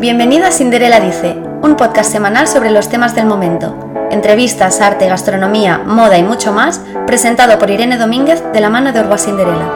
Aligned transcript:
Bienvenido 0.00 0.46
a 0.46 0.50
Cinderella 0.50 0.98
Dice, 0.98 1.36
un 1.60 1.76
podcast 1.76 2.10
semanal 2.10 2.48
sobre 2.48 2.70
los 2.70 2.88
temas 2.88 3.14
del 3.14 3.26
momento. 3.26 3.76
Entrevistas, 4.10 4.80
arte, 4.80 5.06
gastronomía, 5.06 5.76
moda 5.76 6.16
y 6.16 6.22
mucho 6.22 6.54
más, 6.54 6.80
presentado 7.06 7.58
por 7.58 7.68
Irene 7.68 7.98
Domínguez 7.98 8.42
de 8.50 8.60
la 8.60 8.70
mano 8.70 8.94
de 8.94 9.00
Orba 9.00 9.18
Cinderella. 9.18 9.68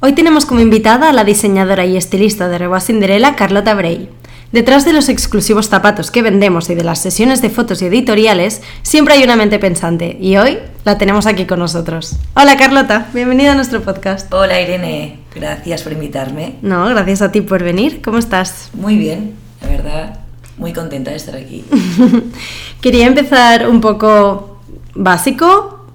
Hoy 0.00 0.14
tenemos 0.14 0.46
como 0.46 0.60
invitada 0.60 1.10
a 1.10 1.12
la 1.12 1.24
diseñadora 1.24 1.84
y 1.84 1.98
estilista 1.98 2.48
de 2.48 2.56
Orba 2.56 2.80
Cinderella, 2.80 3.36
Carlota 3.36 3.74
Bray. 3.74 4.08
Detrás 4.50 4.86
de 4.86 4.94
los 4.94 5.10
exclusivos 5.10 5.68
zapatos 5.68 6.10
que 6.10 6.22
vendemos 6.22 6.70
y 6.70 6.74
de 6.74 6.82
las 6.82 7.02
sesiones 7.02 7.42
de 7.42 7.50
fotos 7.50 7.82
y 7.82 7.84
editoriales, 7.84 8.62
siempre 8.80 9.12
hay 9.12 9.22
una 9.22 9.36
mente 9.36 9.58
pensante 9.58 10.16
y 10.18 10.38
hoy 10.38 10.56
la 10.86 10.96
tenemos 10.96 11.26
aquí 11.26 11.44
con 11.44 11.58
nosotros. 11.58 12.16
Hola 12.32 12.56
Carlota, 12.56 13.08
bienvenida 13.12 13.52
a 13.52 13.54
nuestro 13.54 13.82
podcast. 13.82 14.32
Hola 14.32 14.58
Irene, 14.58 15.18
gracias 15.34 15.82
por 15.82 15.92
invitarme. 15.92 16.54
No, 16.62 16.86
gracias 16.86 17.20
a 17.20 17.30
ti 17.30 17.42
por 17.42 17.62
venir. 17.62 18.00
¿Cómo 18.00 18.16
estás? 18.16 18.70
Muy 18.72 18.96
bien, 18.96 19.34
la 19.60 19.68
verdad, 19.68 20.20
muy 20.56 20.72
contenta 20.72 21.10
de 21.10 21.18
estar 21.18 21.36
aquí. 21.36 21.66
Quería 22.80 23.06
empezar 23.06 23.68
un 23.68 23.82
poco 23.82 24.60
básico. 24.94 25.90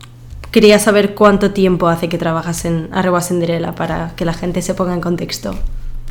Quería 0.52 0.77
saber 0.77 1.16
cuánto 1.16 1.49
tiempo 1.49 1.88
hace 1.88 2.08
que 2.08 2.20
trabajas 2.20 2.66
en 2.66 2.90
Arroba 2.91 3.22
Cinderella 3.22 3.74
para 3.74 4.12
que 4.16 4.26
la 4.26 4.35
gente 4.35 4.62
se 4.62 4.76
ponga 4.76 4.94
en 4.94 5.02
contexto. 5.02 5.55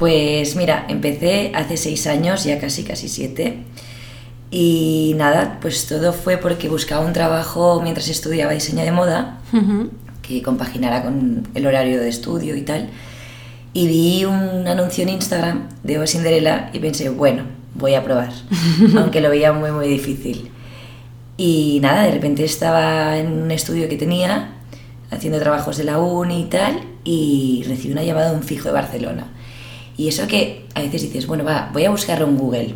Pues 0.02 0.56
mira, 0.56 0.84
empecé 0.88 1.52
hace 1.54 1.76
seis 1.76 2.08
años, 2.08 2.42
ya 2.42 2.58
casi, 2.58 2.82
casi 2.82 3.08
siete. 3.08 3.58
Y 4.50 5.14
nada, 5.16 5.58
pues 5.62 5.86
todo 5.86 6.12
fue 6.12 6.38
porque 6.38 6.68
buscaba 6.68 7.06
un 7.06 7.12
trabajo 7.12 7.80
mientras 7.80 8.08
estudiaba 8.08 8.50
diseño 8.50 8.82
de 8.82 8.90
moda, 8.90 9.38
que 10.20 10.42
compaginara 10.42 11.04
con 11.04 11.46
el 11.54 11.66
horario 11.68 12.00
de 12.00 12.08
estudio 12.08 12.56
y 12.56 12.62
tal. 12.62 12.88
Y 13.74 13.86
vi 13.86 14.24
un 14.24 14.66
anuncio 14.66 15.04
en 15.04 15.10
Instagram 15.10 15.68
de 15.84 15.94
Eva 15.94 16.08
Cinderella 16.08 16.70
y 16.72 16.80
pensé, 16.80 17.08
bueno, 17.08 17.44
voy 17.76 17.94
a 17.94 18.02
probar, 18.02 18.32
aunque 18.98 19.20
lo 19.20 19.30
veía 19.30 19.52
muy, 19.52 19.70
muy 19.70 19.86
difícil. 19.86 20.50
Y 21.36 21.78
nada, 21.80 22.02
de 22.02 22.10
repente 22.10 22.42
estaba 22.42 23.18
en 23.18 23.44
un 23.44 23.52
estudio 23.52 23.88
que 23.88 23.96
tenía, 23.96 24.48
haciendo 25.12 25.38
trabajos 25.38 25.76
de 25.76 25.84
la 25.84 26.00
uni 26.00 26.40
y 26.40 26.46
tal, 26.46 26.80
y 27.04 27.62
recibí 27.68 27.92
una 27.92 28.02
llamada 28.02 28.30
de 28.30 28.36
un 28.36 28.42
fijo 28.42 28.64
de 28.64 28.74
Barcelona 28.74 29.28
y 29.96 30.08
eso 30.08 30.26
que 30.26 30.64
a 30.74 30.80
veces 30.80 31.02
dices, 31.02 31.26
bueno, 31.26 31.44
va, 31.44 31.70
voy 31.72 31.84
a 31.84 31.90
buscarlo 31.90 32.26
en 32.26 32.36
Google. 32.36 32.74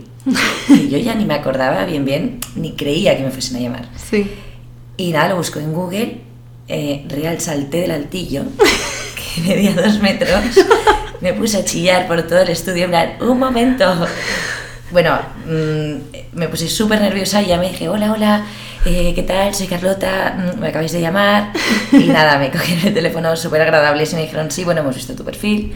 Y 0.69 0.89
yo 0.89 0.99
ya 0.99 1.15
ni 1.15 1.25
me 1.25 1.35
acordaba 1.35 1.85
bien, 1.85 2.05
bien, 2.05 2.41
ni 2.57 2.73
creía 2.73 3.17
que 3.17 3.23
me 3.23 3.31
fuesen 3.31 3.57
a 3.57 3.61
llamar. 3.61 3.89
Sí. 4.11 4.31
Y 4.97 5.13
nada, 5.13 5.31
lo 5.31 5.37
busco 5.37 5.59
en 5.59 5.73
Google, 5.73 6.19
eh, 6.69 7.05
Real 7.09 7.41
Salté 7.41 7.83
del 7.83 7.93
Altillo, 7.93 8.43
que 9.35 9.43
medía 9.43 9.73
dos 9.73 10.01
metros. 10.01 10.43
Me 11.21 11.33
puse 11.33 11.59
a 11.59 11.65
chillar 11.65 12.07
por 12.07 12.23
todo 12.25 12.41
el 12.41 12.49
estudio, 12.49 12.85
en 12.85 12.91
plan, 12.91 13.13
un 13.21 13.39
momento. 13.39 14.07
Bueno, 14.91 15.19
mm, 15.47 16.37
me 16.37 16.49
puse 16.49 16.69
súper 16.69 17.01
nerviosa 17.01 17.43
y 17.43 17.47
ya 17.47 17.57
me 17.59 17.69
dije, 17.69 17.89
hola, 17.89 18.13
hola, 18.13 18.47
eh, 18.85 19.13
¿qué 19.15 19.23
tal? 19.23 19.55
Soy 19.55 19.67
Carlota, 19.67 20.37
mm, 20.37 20.61
me 20.61 20.69
acabáis 20.69 20.93
de 20.93 21.01
llamar. 21.01 21.53
Y 21.93 22.05
nada, 22.05 22.39
me 22.39 22.51
cogieron 22.51 22.87
el 22.87 22.95
teléfono 22.95 23.35
súper 23.37 23.63
agradables 23.63 24.13
y 24.13 24.17
me 24.17 24.23
dijeron, 24.23 24.51
sí, 24.51 24.65
bueno, 24.65 24.83
hemos 24.83 24.95
visto 24.95 25.15
tu 25.15 25.25
perfil 25.25 25.73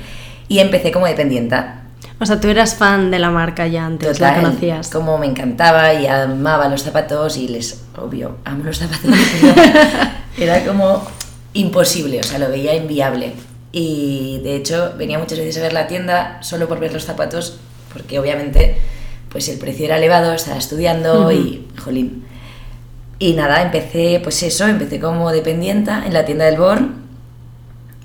y 0.50 0.58
empecé 0.58 0.90
como 0.90 1.06
dependienta. 1.06 1.84
O 2.18 2.26
sea, 2.26 2.40
tú 2.40 2.48
eras 2.48 2.74
fan 2.74 3.12
de 3.12 3.20
la 3.20 3.30
marca 3.30 3.68
ya 3.68 3.86
antes, 3.86 4.18
la 4.18 4.34
conocías. 4.34 4.90
Como 4.90 5.16
me 5.16 5.26
encantaba 5.26 5.94
y 5.94 6.08
amaba 6.08 6.68
los 6.68 6.82
zapatos 6.82 7.36
y 7.36 7.46
les, 7.46 7.84
obvio, 7.96 8.36
amo 8.44 8.64
los 8.64 8.78
zapatos. 8.78 9.12
era 10.38 10.64
como 10.64 11.06
imposible, 11.54 12.18
o 12.18 12.22
sea, 12.24 12.40
lo 12.40 12.50
veía 12.50 12.74
inviable. 12.74 13.32
Y 13.70 14.40
de 14.42 14.56
hecho 14.56 14.92
venía 14.98 15.20
muchas 15.20 15.38
veces 15.38 15.58
a 15.58 15.62
ver 15.62 15.72
la 15.72 15.86
tienda 15.86 16.42
solo 16.42 16.66
por 16.66 16.80
ver 16.80 16.92
los 16.92 17.04
zapatos, 17.04 17.60
porque 17.92 18.18
obviamente 18.18 18.76
pues 19.30 19.48
el 19.48 19.58
precio 19.58 19.86
era 19.86 19.98
elevado, 19.98 20.32
estaba 20.34 20.58
estudiando 20.58 21.30
y, 21.30 21.68
jolín. 21.78 22.24
Y 23.20 23.34
nada, 23.34 23.62
empecé, 23.62 24.18
pues 24.20 24.42
eso, 24.42 24.66
empecé 24.66 24.98
como 24.98 25.30
dependienta 25.30 26.04
en 26.04 26.12
la 26.12 26.24
tienda 26.24 26.46
del 26.46 26.58
Born 26.58 27.04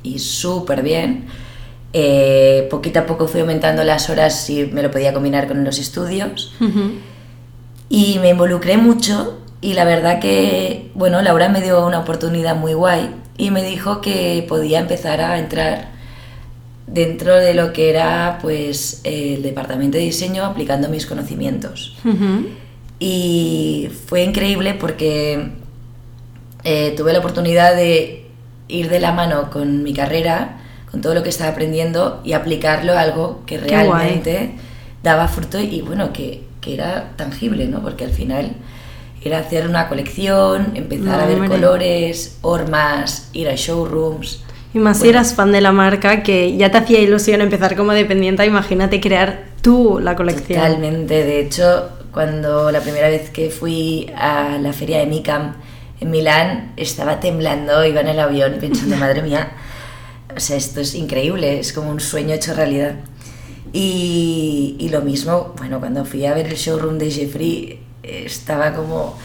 y 0.04 0.20
súper 0.20 0.84
bien 0.84 1.26
eh, 1.98 2.68
poquito 2.70 3.00
a 3.00 3.06
poco 3.06 3.26
fui 3.26 3.40
aumentando 3.40 3.86
las 3.86 4.10
horas 4.10 4.38
si 4.38 4.66
me 4.66 4.84
lo 4.84 4.92
podía 4.92 5.14
combinar 5.14 5.48
con 5.48 5.64
los 5.64 5.80
estudios. 5.80 6.54
Y 7.88 8.20
me 8.20 8.32
involucré 8.32 8.76
mucho 8.76 9.40
y 9.62 9.76
la 9.76 9.86
verdad 9.86 10.20
que, 10.20 10.92
bueno, 10.94 11.22
Laura 11.22 11.48
me 11.48 11.62
dio 11.62 11.88
una 11.88 12.00
oportunidad 12.00 12.58
muy 12.58 12.74
guay 12.74 13.12
y 13.38 13.50
me 13.50 13.64
dijo 13.64 14.02
que 14.02 14.46
podía 14.50 14.80
empezar 14.80 15.22
a 15.22 15.40
entrar 15.40 15.92
dentro 16.86 17.38
de 17.38 17.54
lo 17.54 17.72
que 17.72 17.92
era 17.92 18.40
pues 18.42 19.00
el 19.06 19.42
departamento 19.42 19.98
de 19.98 20.04
diseño 20.04 20.44
aplicando 20.44 20.90
mis 20.90 21.06
conocimientos. 21.06 21.96
Y 23.00 23.90
fue 24.08 24.22
increíble 24.24 24.74
porque 24.74 25.52
eh, 26.66 26.94
tuve 26.98 27.14
la 27.14 27.20
oportunidad 27.20 27.74
de 27.74 28.26
ir 28.68 28.90
de 28.90 29.00
la 29.00 29.14
mano 29.14 29.50
con 29.50 29.82
mi 29.82 29.94
carrera 29.94 30.60
con 30.96 31.02
todo 31.02 31.14
lo 31.14 31.24
que 31.24 31.30
estaba 31.30 31.52
aprendiendo 31.52 32.22
y 32.24 32.32
aplicarlo 32.32 32.94
a 32.94 33.02
algo 33.02 33.42
que 33.46 33.58
realmente 33.58 34.52
daba 35.04 35.28
fruto 35.28 35.60
y 35.60 35.82
bueno, 35.82 36.14
que, 36.14 36.46
que, 36.62 36.74
era 36.74 37.12
tangible, 37.18 37.68
¿no? 37.68 37.82
Porque 37.82 38.06
al 38.06 38.12
final 38.12 38.54
era 39.22 39.40
hacer 39.40 39.68
una 39.68 39.90
colección, 39.90 40.72
empezar 40.74 41.20
a 41.20 41.26
ver 41.26 41.50
colores, 41.50 42.38
hormas, 42.44 43.30
ir 43.34 43.50
a 43.50 43.56
showrooms. 43.56 44.42
Y 44.74 44.80
más 44.80 45.02
si 45.02 45.10
eras 45.10 45.34
fan 45.34 45.52
de 45.52 45.60
la 45.60 45.74
marca, 45.74 46.24
que 46.24 46.56
ya 46.56 46.72
te 46.72 46.78
hacía 46.78 47.02
ilusión 47.02 47.42
empezar 47.42 47.76
como 47.76 47.92
dependiente, 47.92 48.46
imagínate 48.46 49.02
crear 49.02 49.48
tú 49.62 50.00
la 50.02 50.16
colección. 50.16 50.62
Totalmente, 50.62 51.26
de 51.26 51.42
hecho, 51.42 51.90
cuando 52.14 52.72
la 52.72 52.80
primera 52.80 53.10
vez 53.10 53.32
que 53.32 53.50
fui 53.50 54.10
a 54.16 54.58
la 54.62 54.72
feria 54.72 55.00
de 55.00 55.08
Micam 55.08 55.56
en 56.00 56.10
Milán, 56.10 56.72
estaba 56.78 57.20
temblando, 57.20 57.84
iba 57.84 58.00
en 58.00 58.08
el 58.08 58.20
avión 58.22 58.56
pensando, 58.62 58.96
madre 59.00 59.22
mía, 59.24 59.52
o 60.34 60.40
sea, 60.40 60.56
esto 60.56 60.82
es 60.82 60.96
increíble, 60.96 61.60
es 61.60 61.74
como 61.74 61.90
un 61.90 62.00
sueño 62.00 62.34
hecho 62.34 62.54
realidad. 62.54 62.96
Y, 63.74 64.76
y 64.80 64.90
lo 64.90 65.02
mismo, 65.02 65.54
bueno, 65.58 65.80
cuando 65.80 66.06
fui 66.06 66.26
a 66.26 66.34
ver 66.34 66.48
el 66.48 66.56
showroom 66.56 66.98
de 66.98 67.12
Jeffrey, 67.12 67.80
estaba 68.04 68.74
como 68.74 69.18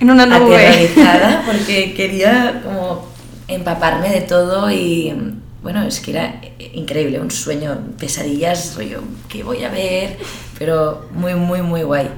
en 0.00 0.10
una 0.10 0.26
nube 0.26 0.90
porque 1.46 1.94
quería 1.94 2.60
como 2.64 3.06
empaparme 3.46 4.10
de 4.10 4.22
todo 4.22 4.70
y 4.70 5.14
bueno, 5.62 5.82
es 5.84 6.00
que 6.00 6.10
era 6.10 6.40
increíble, 6.74 7.20
un 7.20 7.30
sueño, 7.30 7.78
pesadillas, 7.98 8.74
rollo, 8.74 9.00
que 9.28 9.44
voy 9.44 9.62
a 9.62 9.70
ver, 9.70 10.18
pero 10.58 11.08
muy, 11.12 11.34
muy, 11.34 11.62
muy 11.62 11.82
guay. 11.84 12.08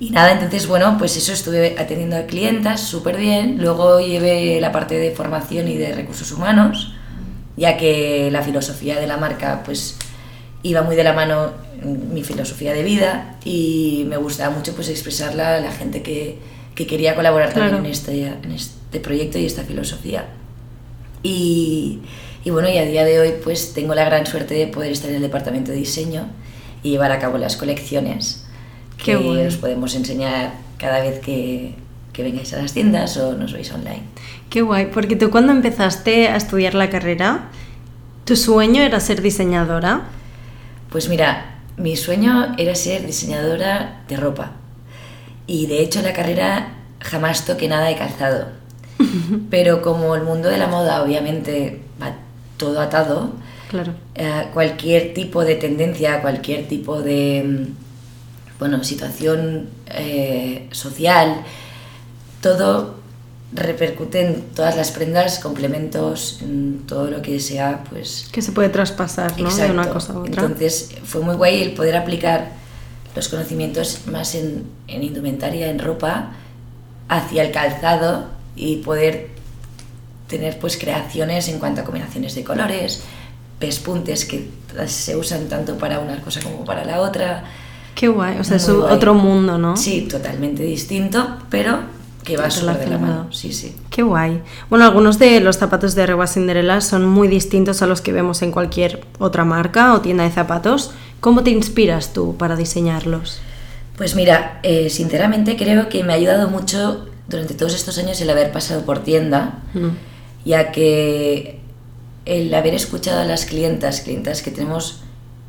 Y 0.00 0.10
nada, 0.10 0.32
entonces, 0.32 0.66
bueno, 0.66 0.96
pues 0.98 1.16
eso 1.16 1.32
estuve 1.32 1.76
atendiendo 1.78 2.16
a 2.16 2.22
clientas 2.22 2.80
súper 2.80 3.18
bien, 3.18 3.58
luego 3.60 4.00
llevé 4.00 4.60
la 4.60 4.72
parte 4.72 4.98
de 4.98 5.12
formación 5.12 5.68
y 5.68 5.76
de 5.76 5.94
recursos 5.94 6.32
humanos, 6.32 6.92
ya 7.56 7.76
que 7.76 8.30
la 8.30 8.42
filosofía 8.42 8.98
de 9.00 9.06
la 9.06 9.16
marca 9.16 9.62
pues 9.64 9.96
iba 10.62 10.82
muy 10.82 10.96
de 10.96 11.04
la 11.04 11.12
mano 11.12 11.52
mi 11.84 12.22
filosofía 12.22 12.72
de 12.72 12.82
vida 12.82 13.36
y 13.44 14.04
me 14.08 14.16
gustaba 14.16 14.54
mucho 14.54 14.74
pues 14.74 14.88
expresarla 14.88 15.56
a 15.56 15.60
la 15.60 15.72
gente 15.72 16.02
que, 16.02 16.38
que 16.74 16.86
quería 16.86 17.14
colaborar 17.14 17.52
también 17.52 17.84
en, 17.84 17.86
este, 17.86 18.26
en 18.26 18.52
este 18.52 19.00
proyecto 19.00 19.38
y 19.38 19.46
esta 19.46 19.64
filosofía. 19.64 20.26
Y, 21.24 22.00
y, 22.44 22.50
bueno, 22.50 22.68
y 22.68 22.78
a 22.78 22.84
día 22.84 23.04
de 23.04 23.20
hoy 23.20 23.34
pues 23.42 23.74
tengo 23.74 23.94
la 23.94 24.04
gran 24.04 24.26
suerte 24.26 24.54
de 24.54 24.66
poder 24.68 24.92
estar 24.92 25.10
en 25.10 25.16
el 25.16 25.22
departamento 25.22 25.70
de 25.72 25.78
diseño 25.78 26.28
y 26.82 26.90
llevar 26.90 27.12
a 27.12 27.18
cabo 27.18 27.38
las 27.38 27.56
colecciones 27.56 28.44
que 29.02 29.16
os 29.16 29.56
podemos 29.56 29.94
enseñar 29.94 30.54
cada 30.78 31.00
vez 31.00 31.20
que, 31.20 31.74
que 32.12 32.22
vengáis 32.22 32.52
a 32.52 32.60
las 32.60 32.72
tiendas 32.72 33.16
o 33.16 33.34
nos 33.34 33.52
veis 33.52 33.72
online. 33.72 34.02
Qué 34.50 34.62
guay, 34.62 34.86
porque 34.86 35.16
tú 35.16 35.30
cuando 35.30 35.52
empezaste 35.52 36.28
a 36.28 36.36
estudiar 36.36 36.74
la 36.74 36.90
carrera, 36.90 37.48
¿tu 38.24 38.36
sueño 38.36 38.82
era 38.82 39.00
ser 39.00 39.22
diseñadora? 39.22 40.02
Pues 40.90 41.08
mira, 41.08 41.56
mi 41.76 41.96
sueño 41.96 42.54
era 42.58 42.74
ser 42.74 43.06
diseñadora 43.06 44.02
de 44.08 44.16
ropa. 44.16 44.52
Y 45.46 45.66
de 45.66 45.80
hecho 45.80 46.02
la 46.02 46.12
carrera 46.12 46.74
jamás 47.00 47.46
toqué 47.46 47.68
nada 47.68 47.86
de 47.86 47.96
calzado. 47.96 48.48
Pero 49.50 49.82
como 49.82 50.14
el 50.14 50.22
mundo 50.22 50.48
de 50.48 50.58
la 50.58 50.66
moda 50.66 51.02
obviamente 51.02 51.80
va 52.00 52.14
todo 52.58 52.80
atado, 52.80 53.32
claro. 53.70 53.94
Eh, 54.14 54.48
cualquier 54.52 55.14
tipo 55.14 55.44
de 55.44 55.54
tendencia, 55.54 56.20
cualquier 56.20 56.68
tipo 56.68 57.00
de 57.00 57.42
mm, 57.44 58.58
bueno, 58.58 58.84
situación 58.84 59.70
eh, 59.88 60.68
social, 60.70 61.42
todo 62.42 62.96
repercute 63.54 64.26
en 64.26 64.42
todas 64.54 64.76
las 64.76 64.90
prendas, 64.90 65.38
complementos, 65.38 66.38
en 66.42 66.82
todo 66.86 67.10
lo 67.10 67.22
que 67.22 67.38
sea, 67.40 67.84
pues... 67.90 68.28
Que 68.32 68.42
se 68.42 68.52
puede 68.52 68.68
traspasar, 68.68 69.38
¿no? 69.40 69.54
De 69.54 69.70
una 69.70 69.88
cosa 69.88 70.12
a 70.14 70.18
otra. 70.18 70.42
Entonces 70.42 70.90
fue 71.04 71.22
muy 71.22 71.34
guay 71.34 71.62
el 71.62 71.72
poder 71.72 71.96
aplicar 71.96 72.52
los 73.14 73.28
conocimientos 73.28 74.06
más 74.10 74.34
en, 74.34 74.64
en 74.88 75.02
indumentaria, 75.02 75.68
en 75.70 75.78
ropa, 75.78 76.32
hacia 77.08 77.42
el 77.42 77.52
calzado 77.52 78.26
y 78.56 78.76
poder 78.76 79.28
tener 80.28 80.58
pues 80.58 80.78
creaciones 80.78 81.48
en 81.48 81.58
cuanto 81.58 81.82
a 81.82 81.84
combinaciones 81.84 82.34
de 82.34 82.42
colores, 82.42 83.02
pespuntes 83.58 84.24
que 84.24 84.48
se 84.86 85.14
usan 85.14 85.48
tanto 85.48 85.76
para 85.76 86.00
una 86.00 86.22
cosa 86.22 86.40
como 86.40 86.64
para 86.64 86.86
la 86.86 87.00
otra. 87.02 87.44
Qué 87.94 88.08
guay, 88.08 88.38
o 88.38 88.44
sea, 88.44 88.56
es 88.56 88.66
Muy 88.66 88.78
guay. 88.78 88.94
otro 88.94 89.12
mundo, 89.12 89.58
¿no? 89.58 89.76
Sí, 89.76 90.08
totalmente 90.10 90.62
distinto, 90.62 91.36
pero 91.50 91.80
que 92.24 92.36
va 92.36 92.50
súper 92.50 92.74
de 92.78 92.86
la 92.86 92.96
Relacionado. 92.96 93.16
mano. 93.24 93.32
Sí, 93.32 93.52
sí. 93.52 93.74
Qué 93.90 94.02
guay. 94.02 94.42
Bueno, 94.70 94.84
algunos 94.84 95.18
de 95.18 95.40
los 95.40 95.58
zapatos 95.58 95.94
de 95.94 96.06
Rewa 96.06 96.26
Cinderella 96.26 96.80
son 96.80 97.06
muy 97.06 97.26
distintos 97.28 97.82
a 97.82 97.86
los 97.86 98.00
que 98.00 98.12
vemos 98.12 98.42
en 98.42 98.52
cualquier 98.52 99.04
otra 99.18 99.44
marca 99.44 99.94
o 99.94 100.00
tienda 100.00 100.24
de 100.24 100.30
zapatos. 100.30 100.92
¿Cómo 101.20 101.42
te 101.42 101.50
inspiras 101.50 102.12
tú 102.12 102.36
para 102.36 102.54
diseñarlos? 102.56 103.40
Pues 103.96 104.14
mira, 104.14 104.60
eh, 104.62 104.88
sinceramente 104.90 105.56
creo 105.56 105.88
que 105.88 106.02
me 106.04 106.12
ha 106.12 106.16
ayudado 106.16 106.48
mucho 106.48 107.06
durante 107.28 107.54
todos 107.54 107.74
estos 107.74 107.98
años 107.98 108.20
el 108.20 108.30
haber 108.30 108.50
pasado 108.52 108.82
por 108.84 109.00
tienda, 109.00 109.58
Mm. 109.74 109.88
ya 110.44 110.72
que 110.72 111.60
el 112.24 112.52
haber 112.54 112.74
escuchado 112.74 113.20
a 113.20 113.24
las 113.24 113.46
clientas, 113.46 114.00
clientas 114.00 114.42
que 114.42 114.50
tenemos 114.50 115.02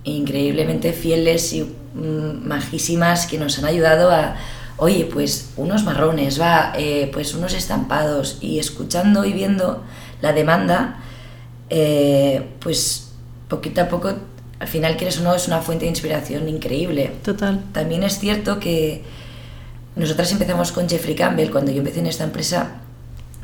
increíblemente 0.03 0.91
fieles 0.93 1.53
y 1.53 1.61
mm, 1.63 2.47
majísimas 2.47 3.27
que 3.27 3.37
nos 3.37 3.57
han 3.59 3.65
ayudado 3.65 4.11
a, 4.11 4.35
oye, 4.83 5.05
pues 5.05 5.51
unos 5.55 5.85
marrones, 5.85 6.39
va, 6.39 6.73
eh, 6.77 7.09
pues 7.13 7.33
unos 7.33 7.53
estampados 7.53 8.37
y 8.41 8.59
escuchando 8.59 9.23
y 9.23 9.31
viendo 9.31 9.81
la 10.21 10.33
demanda, 10.33 10.99
eh, 11.69 12.49
pues 12.59 13.13
poquito 13.47 13.81
a 13.81 13.87
poco, 13.87 14.13
al 14.59 14.67
final 14.67 14.97
quieres 14.97 15.19
o 15.19 15.23
no, 15.23 15.33
es 15.33 15.47
una 15.47 15.61
fuente 15.61 15.85
de 15.85 15.89
inspiración 15.89 16.49
increíble. 16.49 17.13
Total. 17.23 17.63
También 17.71 18.03
es 18.03 18.19
cierto 18.19 18.59
que 18.59 19.03
nosotras 19.95 20.29
empezamos 20.33 20.73
con 20.73 20.89
Jeffrey 20.89 21.15
Campbell. 21.15 21.49
Cuando 21.49 21.71
yo 21.71 21.77
empecé 21.77 21.99
en 21.99 22.07
esta 22.07 22.25
empresa, 22.25 22.81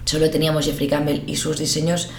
solo 0.03 0.29
teníamos 0.29 0.65
Jeffrey 0.65 0.89
Campbell 0.89 1.23
y 1.25 1.37
sus 1.37 1.57
diseños 1.57 2.09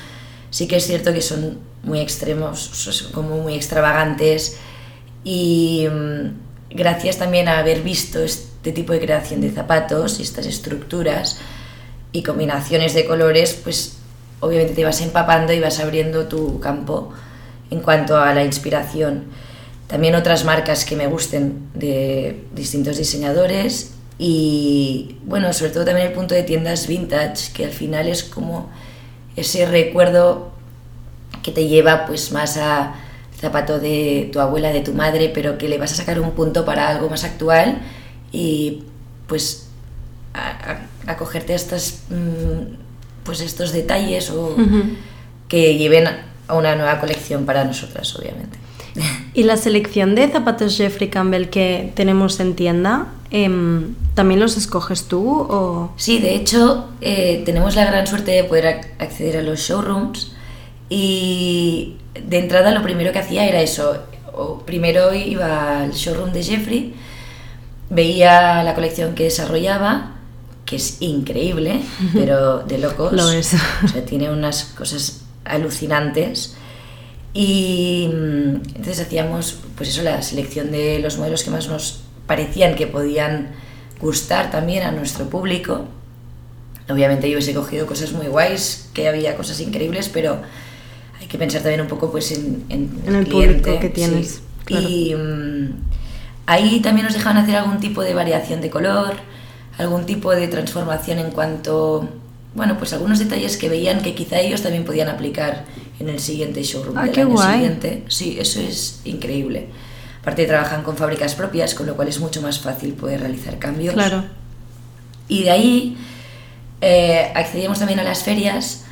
sí 0.49 0.67
que 0.67 0.77
es 0.77 0.87
cierto 0.87 1.13
que 1.13 1.21
son 1.21 1.59
muy 1.83 2.01
extremos, 2.01 2.59
son 2.59 3.13
como 3.13 3.37
muy 3.37 3.55
extravagantes. 3.55 4.57
Y 5.25 5.87
mm, 5.91 6.75
gracias 6.75 7.19
también 7.19 7.49
a 7.49 7.59
haber 7.59 7.83
visto 7.83 8.21
este 8.21 8.50
tipo 8.62 8.93
de 8.93 9.01
creación 9.01 9.41
de 9.41 9.51
zapatos 9.51 10.21
y 10.21 10.23
estas 10.23 10.47
estructuras 10.47 11.39
y 12.12 12.23
combinaciones 12.23 12.95
de 12.95 13.07
colores, 13.07 13.59
pues 13.62 13.97
obviamente 14.41 14.75
te 14.75 14.85
vas 14.85 15.01
empapando 15.01 15.53
y 15.53 15.61
vas 15.61 15.81
abriendo 15.81 16.27
tu 16.27 16.61
campo 16.61 17.12
en 17.71 17.81
cuanto 17.81 18.19
a 18.19 18.35
la 18.35 18.45
inspiración. 18.45 19.25
También 19.87 20.15
otras 20.15 20.45
marcas 20.45 20.85
que 20.85 20.97
me 20.97 21.07
gusten 21.07 21.69
de 21.75 22.45
distintos 22.55 22.97
diseñadores 22.97 23.93
y 24.19 25.17
bueno, 25.25 25.53
sobre 25.53 25.73
todo 25.73 25.85
también 25.85 26.09
el 26.09 26.12
punto 26.12 26.35
de 26.35 26.43
tiendas 26.43 26.87
vintage, 26.87 27.53
que 27.53 27.65
al 27.65 27.73
final 27.73 28.09
es 28.09 28.23
como 28.23 28.69
ese 29.37 29.67
recuerdo 29.67 30.51
que 31.43 31.51
te 31.51 31.69
lleva 31.69 32.07
pues 32.07 32.31
más 32.33 32.57
a 32.57 32.95
zapato 33.41 33.81
de 33.81 34.29
tu 34.33 34.41
abuela, 34.41 34.71
de 34.73 34.81
tu 34.81 34.93
madre, 34.93 35.31
pero 35.33 35.57
que 35.57 35.69
le 35.69 35.79
vas 35.79 35.93
a 35.93 35.97
sacar 35.97 36.21
un 36.21 36.33
punto 36.33 36.65
para 36.65 36.89
algo 36.89 37.09
más 37.09 37.25
actual 37.25 37.81
y 38.32 38.85
pues 39.27 39.69
a, 40.35 40.81
a- 41.06 41.12
a 41.12 41.55
estas 41.55 42.03
mm, 42.11 42.75
pues 43.25 43.41
estos 43.41 43.73
detalles 43.73 44.31
o 44.31 44.55
Ujú. 44.56 44.82
que 45.49 45.77
lleven 45.77 46.06
a 46.06 46.55
una 46.55 46.75
nueva 46.77 47.00
colección 47.00 47.44
para 47.47 47.65
nosotras, 47.65 48.15
obviamente. 48.17 48.59
¿Y 49.35 49.44
la 49.44 49.56
selección 49.56 50.15
de 50.15 50.29
zapatos 50.29 50.77
Jeffrey 50.77 51.09
Campbell 51.11 51.49
que 51.49 51.93
tenemos 51.94 52.41
en 52.41 52.55
tienda, 52.55 53.06
em, 53.31 53.94
también 54.15 54.41
los 54.41 54.56
escoges 54.56 55.05
tú 55.05 55.29
o...? 55.49 55.93
Sí, 55.97 56.19
de 56.19 56.35
hecho, 56.35 56.88
eh, 57.00 57.43
tenemos 57.47 57.76
la 57.76 57.85
gran 57.85 58.06
suerte 58.06 58.33
de 58.33 58.44
poder 58.44 58.65
ac- 58.65 58.87
acceder 58.99 59.37
a 59.37 59.43
los 59.43 59.61
showrooms 59.61 60.33
y 60.88 61.97
de 62.29 62.38
entrada 62.38 62.73
lo 62.73 62.83
primero 62.83 63.12
que 63.12 63.21
hacía 63.21 63.47
era 63.47 63.61
eso. 63.62 63.97
O 64.33 64.59
primero 64.61 65.15
iba 65.15 65.83
al 65.83 65.93
showroom 65.93 66.33
de 66.33 66.43
Jeffrey, 66.43 66.94
veía 67.91 68.63
la 68.63 68.75
colección 68.75 69.15
que 69.15 69.25
desarrollaba, 69.25 70.13
que 70.65 70.77
es 70.77 70.97
increíble, 71.01 71.81
pero 72.15 72.61
de 72.61 72.79
locos. 72.79 73.13
Lo 73.13 73.31
es. 73.31 73.55
O 73.85 73.89
sea, 73.89 74.05
tiene 74.05 74.31
unas 74.31 74.65
cosas 74.65 75.23
alucinantes. 75.45 76.55
Y 77.35 78.09
mm, 78.13 78.55
entonces 78.77 79.01
hacíamos, 79.01 79.59
pues 79.77 79.89
eso, 79.91 80.03
la 80.03 80.23
selección 80.23 80.71
de 80.71 80.99
los 81.01 81.19
modelos 81.19 81.45
que 81.45 81.51
más 81.51 81.69
nos 81.69 82.01
parecían 82.27 82.75
que 82.77 82.87
podían 82.87 83.51
gustar 84.01 84.51
también 84.51 84.83
a 84.85 84.93
nuestro 84.93 85.29
público. 85.29 85.85
Obviamente 86.89 87.29
yo 87.29 87.37
hubiese 87.37 87.55
cogido 87.55 87.87
cosas 87.87 88.13
muy 88.13 88.27
guays, 88.27 88.89
que 88.95 89.09
había 89.09 89.37
cosas 89.37 89.61
increíbles, 89.61 90.09
pero 90.09 90.41
hay 91.21 91.27
que 91.27 91.39
pensar 91.39 91.63
también 91.63 91.81
un 91.83 91.87
poco 91.89 92.11
pues 92.11 92.33
en, 92.33 92.65
en 92.69 92.91
En 93.07 93.15
el 93.15 93.27
cliente, 93.27 93.55
público 93.63 93.81
que 93.81 93.89
sí. 93.89 93.93
tienes, 93.95 94.41
claro. 94.65 94.89
Y 94.89 95.15
mm, 95.15 95.71
ahí 96.52 96.81
también 96.81 97.05
nos 97.06 97.14
dejaban 97.14 97.37
hacer 97.38 97.56
algún 97.56 97.79
tipo 97.81 98.02
de 98.02 98.14
variación 98.14 98.61
de 98.61 98.70
color, 98.70 99.14
algún 99.79 100.05
tipo 100.06 100.31
de 100.35 100.49
transformación 100.49 101.19
en 101.19 101.31
cuanto, 101.31 102.08
bueno, 102.55 102.76
pues 102.79 102.93
algunos 102.93 103.19
detalles 103.19 103.56
que 103.56 103.69
veían 103.69 104.02
que 104.02 104.14
quizá 104.14 104.38
ellos 104.41 104.62
también 104.62 104.85
podían 104.85 105.08
aplicar 105.08 105.64
en 105.99 106.08
el 106.08 106.19
siguiente 106.19 106.62
showroom 106.62 106.99
Ah, 106.99 107.05
del 107.05 107.12
qué 107.12 107.20
año 107.23 107.31
guay. 107.31 107.52
siguiente. 107.55 108.05
Sí, 108.08 108.37
eso 108.41 108.61
es 108.61 109.00
increíble. 109.05 109.69
Aparte 110.20 110.44
trabajan 110.47 110.82
con 110.82 110.97
fábricas 110.97 111.35
propias, 111.35 111.75
con 111.75 111.87
lo 111.87 111.94
cual 111.97 112.08
es 112.08 112.20
mucho 112.20 112.43
más 112.43 112.58
fácil 112.58 112.93
poder 112.94 113.20
realizar 113.20 113.58
cambios. 113.58 113.94
Claro. 113.94 114.25
Y 115.29 115.44
de 115.44 115.50
ahí 115.50 115.97
eh, 116.81 117.31
accedíamos 117.35 117.79
también 117.79 118.00
a 118.00 118.02
las 118.05 118.23
ferias 118.25 118.85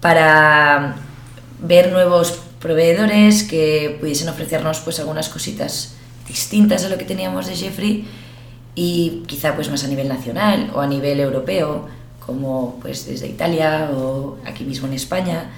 para 0.00 0.94
ver 1.60 1.90
nuevos 1.92 2.38
proveedores 2.60 3.42
que 3.44 3.96
pudiesen 4.00 4.28
ofrecernos 4.28 4.80
pues 4.80 4.98
algunas 5.00 5.28
cositas 5.28 5.94
distintas 6.28 6.84
a 6.84 6.88
lo 6.88 6.98
que 6.98 7.04
teníamos 7.04 7.46
de 7.46 7.56
Jeffrey 7.56 8.06
y 8.74 9.22
quizá 9.26 9.54
pues 9.56 9.70
más 9.70 9.82
a 9.84 9.88
nivel 9.88 10.08
nacional 10.08 10.70
o 10.74 10.80
a 10.80 10.86
nivel 10.86 11.20
europeo 11.20 11.88
como 12.24 12.78
pues 12.80 13.06
desde 13.06 13.26
Italia 13.26 13.90
o 13.94 14.36
aquí 14.44 14.64
mismo 14.64 14.86
en 14.86 14.94
España 14.94 15.50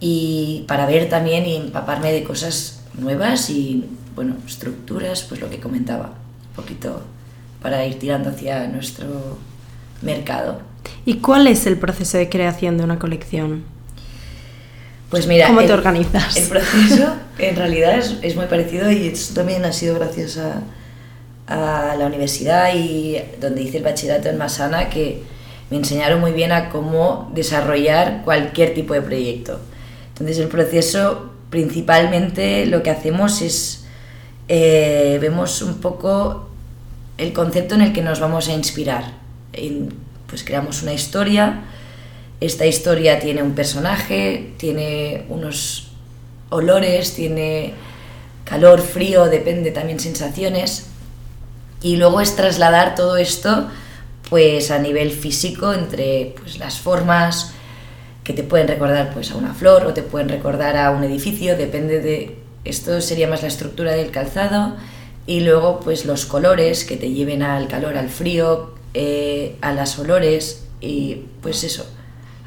y 0.00 0.64
para 0.66 0.86
ver 0.86 1.08
también 1.08 1.46
y 1.46 1.56
empaparme 1.56 2.12
de 2.12 2.24
cosas 2.24 2.82
nuevas 2.94 3.48
y 3.48 3.84
bueno 4.14 4.34
estructuras 4.46 5.22
pues 5.22 5.40
lo 5.40 5.48
que 5.48 5.60
comentaba 5.60 6.14
un 6.50 6.56
poquito 6.56 7.02
para 7.62 7.86
ir 7.86 7.98
tirando 7.98 8.30
hacia 8.30 8.66
nuestro 8.66 9.38
mercado 10.02 10.72
¿Y 11.04 11.14
cuál 11.14 11.46
es 11.46 11.66
el 11.66 11.78
proceso 11.78 12.18
de 12.18 12.28
creación 12.28 12.78
de 12.78 12.84
una 12.84 12.98
colección? 12.98 13.64
Pues 15.12 15.26
mira, 15.28 15.46
¿Cómo 15.46 15.60
te 15.60 15.66
el- 15.66 15.72
organizas? 15.72 16.36
El 16.36 16.48
proceso 16.48 17.14
en 17.38 17.54
realidad 17.56 17.96
es, 17.98 18.16
es 18.22 18.34
muy 18.34 18.46
parecido 18.46 18.90
y 18.90 19.06
esto 19.08 19.34
también 19.34 19.64
ha 19.64 19.72
sido 19.72 19.94
gracias 19.94 20.38
a, 20.38 20.62
a 21.92 21.94
la 21.96 22.06
universidad 22.06 22.74
y 22.74 23.18
donde 23.40 23.62
hice 23.62 23.76
el 23.78 23.84
bachillerato 23.84 24.28
en 24.30 24.38
Masana 24.38 24.88
que 24.88 25.22
me 25.70 25.76
enseñaron 25.76 26.18
muy 26.20 26.32
bien 26.32 26.50
a 26.50 26.68
cómo 26.70 27.30
desarrollar 27.34 28.22
cualquier 28.24 28.74
tipo 28.74 28.94
de 28.94 29.02
proyecto. 29.02 29.60
Entonces 30.08 30.38
el 30.38 30.48
proceso 30.48 31.30
principalmente 31.50 32.64
lo 32.66 32.82
que 32.82 32.90
hacemos 32.90 33.42
es 33.42 33.84
eh, 34.48 35.18
vemos 35.20 35.62
un 35.62 35.74
poco 35.80 36.48
el 37.18 37.32
concepto 37.34 37.74
en 37.74 37.82
el 37.82 37.92
que 37.92 38.02
nos 38.02 38.18
vamos 38.20 38.48
a 38.48 38.52
inspirar. 38.54 39.04
En- 39.52 39.92
pues 40.26 40.42
creamos 40.44 40.82
una 40.82 40.94
historia, 40.94 41.60
esta 42.46 42.66
historia 42.66 43.20
tiene 43.20 43.42
un 43.42 43.54
personaje, 43.54 44.52
tiene 44.56 45.24
unos 45.28 45.92
olores, 46.50 47.14
tiene 47.14 47.74
calor, 48.44 48.80
frío, 48.80 49.26
depende 49.26 49.70
también 49.70 50.00
sensaciones. 50.00 50.86
Y 51.82 51.96
luego 51.96 52.20
es 52.20 52.34
trasladar 52.36 52.94
todo 52.94 53.16
esto 53.16 53.68
pues 54.28 54.70
a 54.70 54.78
nivel 54.78 55.10
físico 55.10 55.72
entre 55.72 56.34
pues 56.40 56.58
las 56.58 56.78
formas 56.78 57.52
que 58.24 58.32
te 58.32 58.42
pueden 58.42 58.66
recordar 58.66 59.12
pues 59.12 59.30
a 59.30 59.36
una 59.36 59.52
flor 59.52 59.84
o 59.86 59.92
te 59.92 60.02
pueden 60.02 60.28
recordar 60.28 60.76
a 60.76 60.90
un 60.90 61.04
edificio, 61.04 61.56
depende 61.56 62.00
de 62.00 62.38
esto 62.64 63.00
sería 63.00 63.28
más 63.28 63.42
la 63.42 63.48
estructura 63.48 63.92
del 63.92 64.10
calzado 64.10 64.76
y 65.26 65.40
luego 65.40 65.80
pues 65.80 66.04
los 66.06 66.24
colores 66.26 66.84
que 66.84 66.96
te 66.96 67.10
lleven 67.10 67.42
al 67.42 67.68
calor, 67.68 67.96
al 67.96 68.08
frío, 68.08 68.74
eh, 68.94 69.56
a 69.60 69.72
las 69.72 69.98
olores 69.98 70.64
y 70.80 71.22
pues 71.40 71.64
eso, 71.64 71.86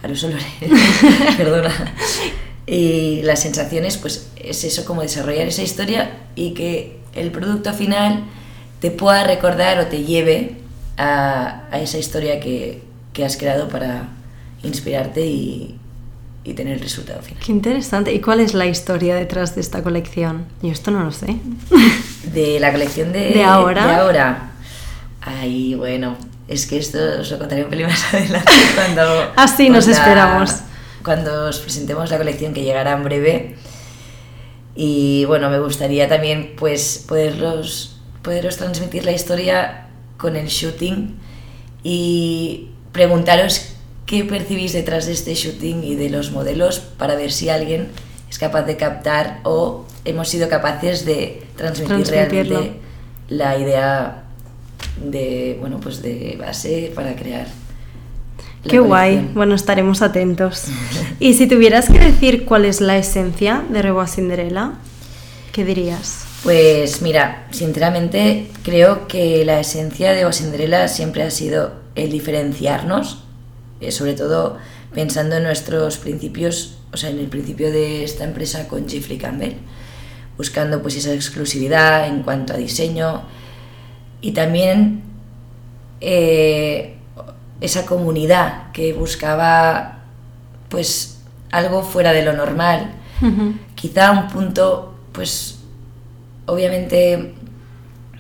a 0.06 0.08
los 0.08 0.24
olores, 0.24 0.46
perdona. 1.38 1.72
Y 2.68 3.22
las 3.24 3.42
sensaciones, 3.42 3.98
pues 3.98 4.30
es 4.38 4.64
eso, 4.64 4.86
como 4.86 5.02
desarrollar 5.02 5.48
esa 5.48 5.62
historia 5.62 6.12
y 6.36 6.52
que 6.54 6.98
el 7.14 7.32
producto 7.32 7.74
final 7.74 8.24
te 8.80 8.92
pueda 8.92 9.24
recordar 9.24 9.80
o 9.80 9.86
te 9.88 10.04
lleve 10.04 10.58
a, 10.98 11.64
a 11.72 11.80
esa 11.80 11.98
historia 11.98 12.40
que, 12.40 12.82
que 13.14 13.26
has 13.26 13.38
creado 13.38 13.68
para 13.68 14.10
inspirarte 14.64 15.26
y, 15.26 15.76
y 16.44 16.54
tener 16.54 16.74
el 16.74 16.80
resultado 16.80 17.22
final. 17.22 17.44
Qué 17.44 17.52
interesante. 17.52 18.14
¿Y 18.14 18.20
cuál 18.22 18.40
es 18.40 18.54
la 18.54 18.66
historia 18.66 19.16
detrás 19.16 19.56
de 19.56 19.62
esta 19.62 19.84
colección? 19.84 20.46
Yo 20.62 20.72
esto 20.72 20.92
no 20.92 21.04
lo 21.04 21.12
sé. 21.12 21.38
De 22.34 22.60
la 22.60 22.72
colección 22.72 23.12
de, 23.12 23.32
¿De 23.32 23.44
ahora? 23.44 23.86
de 23.88 23.94
ahora. 23.94 24.52
Ay, 25.22 25.74
bueno, 25.76 26.16
es 26.48 26.66
que 26.68 26.78
esto 26.78 27.00
os 27.22 27.32
lo 27.32 27.40
contaré 27.40 27.64
un 27.64 27.70
pelín 27.70 27.88
más 27.88 28.04
adelante 28.14 28.52
cuando... 28.76 29.32
Así 29.36 29.70
nos 29.70 29.86
cuando- 29.86 30.02
esperamos. 30.02 30.56
Cuando 31.04 31.46
os 31.50 31.60
presentemos 31.60 32.10
la 32.10 32.18
colección 32.18 32.54
que 32.54 32.64
llegará 32.64 32.94
en 32.94 33.04
breve. 33.04 33.56
Y 34.76 35.24
bueno, 35.26 35.50
me 35.50 35.60
gustaría 35.60 36.10
también 36.10 36.54
pues 36.58 37.04
poderlos, 37.08 38.00
poderos 38.22 38.58
transmitir 38.58 39.06
la 39.06 39.12
historia 39.12 39.88
con 40.18 40.36
el 40.36 40.48
shooting 40.48 41.16
y 41.84 42.70
preguntaros 42.92 43.68
qué 44.06 44.24
percibís 44.26 44.74
detrás 44.74 45.06
de 45.06 45.14
este 45.14 45.34
shooting 45.36 45.84
y 45.84 45.96
de 45.96 46.10
los 46.10 46.32
modelos 46.32 46.80
para 46.80 47.16
ver 47.16 47.32
si 47.32 47.50
alguien 47.50 47.90
es 48.30 48.40
capaz 48.40 48.64
de 48.64 48.76
captar 48.76 49.40
o 49.44 49.86
hemos 50.04 50.28
sido 50.28 50.50
capaces 50.50 51.06
de 51.06 51.46
transmitir 51.56 52.08
realmente 52.08 52.80
la 53.30 53.58
idea 53.58 54.24
de 55.04 55.58
bueno 55.60 55.80
pues 55.80 56.02
de 56.02 56.38
base 56.40 56.92
para 56.96 57.16
crear 57.16 57.48
Qué 58.68 58.80
guay, 58.80 59.30
bueno, 59.36 59.54
estaremos 59.54 60.02
atentos. 60.02 60.66
y 61.20 61.36
si 61.36 61.48
tuvieras 61.48 61.88
que 61.88 62.00
decir 62.00 62.46
cuál 62.46 62.66
es 62.66 62.82
la 62.82 62.98
esencia 62.98 63.64
de 63.70 63.82
Reboa 63.82 64.08
Cinderella, 64.08 64.74
¿qué 65.52 65.64
dirías? 65.64 66.26
Pues 66.44 67.02
mira, 67.02 67.48
sinceramente 67.52 68.48
creo 68.64 69.08
que 69.08 69.46
la 69.46 69.60
esencia 69.60 70.14
de 70.14 70.32
Cinderella 70.34 70.88
siempre 70.88 71.24
ha 71.24 71.32
sido 71.32 71.74
el 71.96 72.12
diferenciarnos, 72.12 73.24
eh, 73.82 73.92
sobre 73.92 74.14
todo 74.14 74.58
pensando 74.94 75.36
en 75.38 75.44
nuestros 75.44 75.98
principios, 75.98 76.78
o 76.92 76.98
sea, 76.98 77.10
en 77.10 77.20
el 77.20 77.28
principio 77.28 77.72
de 77.72 78.04
esta 78.04 78.24
empresa 78.24 78.68
con 78.68 78.88
Jeffrey 78.90 79.18
Campbell, 79.18 79.56
buscando 80.38 80.82
pues 80.82 80.96
esa 80.96 81.14
exclusividad 81.14 82.08
en 82.08 82.24
cuanto 82.24 82.54
a 82.54 82.58
diseño 82.58 83.24
y 84.26 84.32
también 84.32 85.04
eh, 86.02 86.96
esa 87.62 87.86
comunidad 87.86 88.72
que 88.72 88.92
buscaba 88.92 90.00
pues 90.68 91.22
algo 91.52 91.84
fuera 91.84 92.12
de 92.12 92.26
lo 92.26 92.34
normal, 92.34 92.90
quizá 93.76 94.10
un 94.10 94.28
punto 94.30 94.96
pues 95.12 95.60
obviamente 96.48 97.36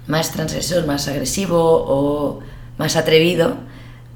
más 0.05 0.31
transgresor, 0.31 0.85
más 0.85 1.07
agresivo 1.07 1.59
o 1.59 2.41
más 2.77 2.95
atrevido, 2.97 3.55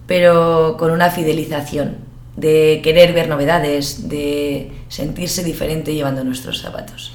pero 0.05 0.77
con 0.77 0.91
una 0.91 1.09
fidelización 1.09 1.97
de 2.35 2.81
querer 2.83 3.13
ver 3.13 3.29
novedades, 3.29 4.09
de 4.09 4.73
sentirse 4.89 5.43
diferente 5.43 5.95
llevando 5.95 6.23
nuestros 6.23 6.61
zapatos. 6.61 7.13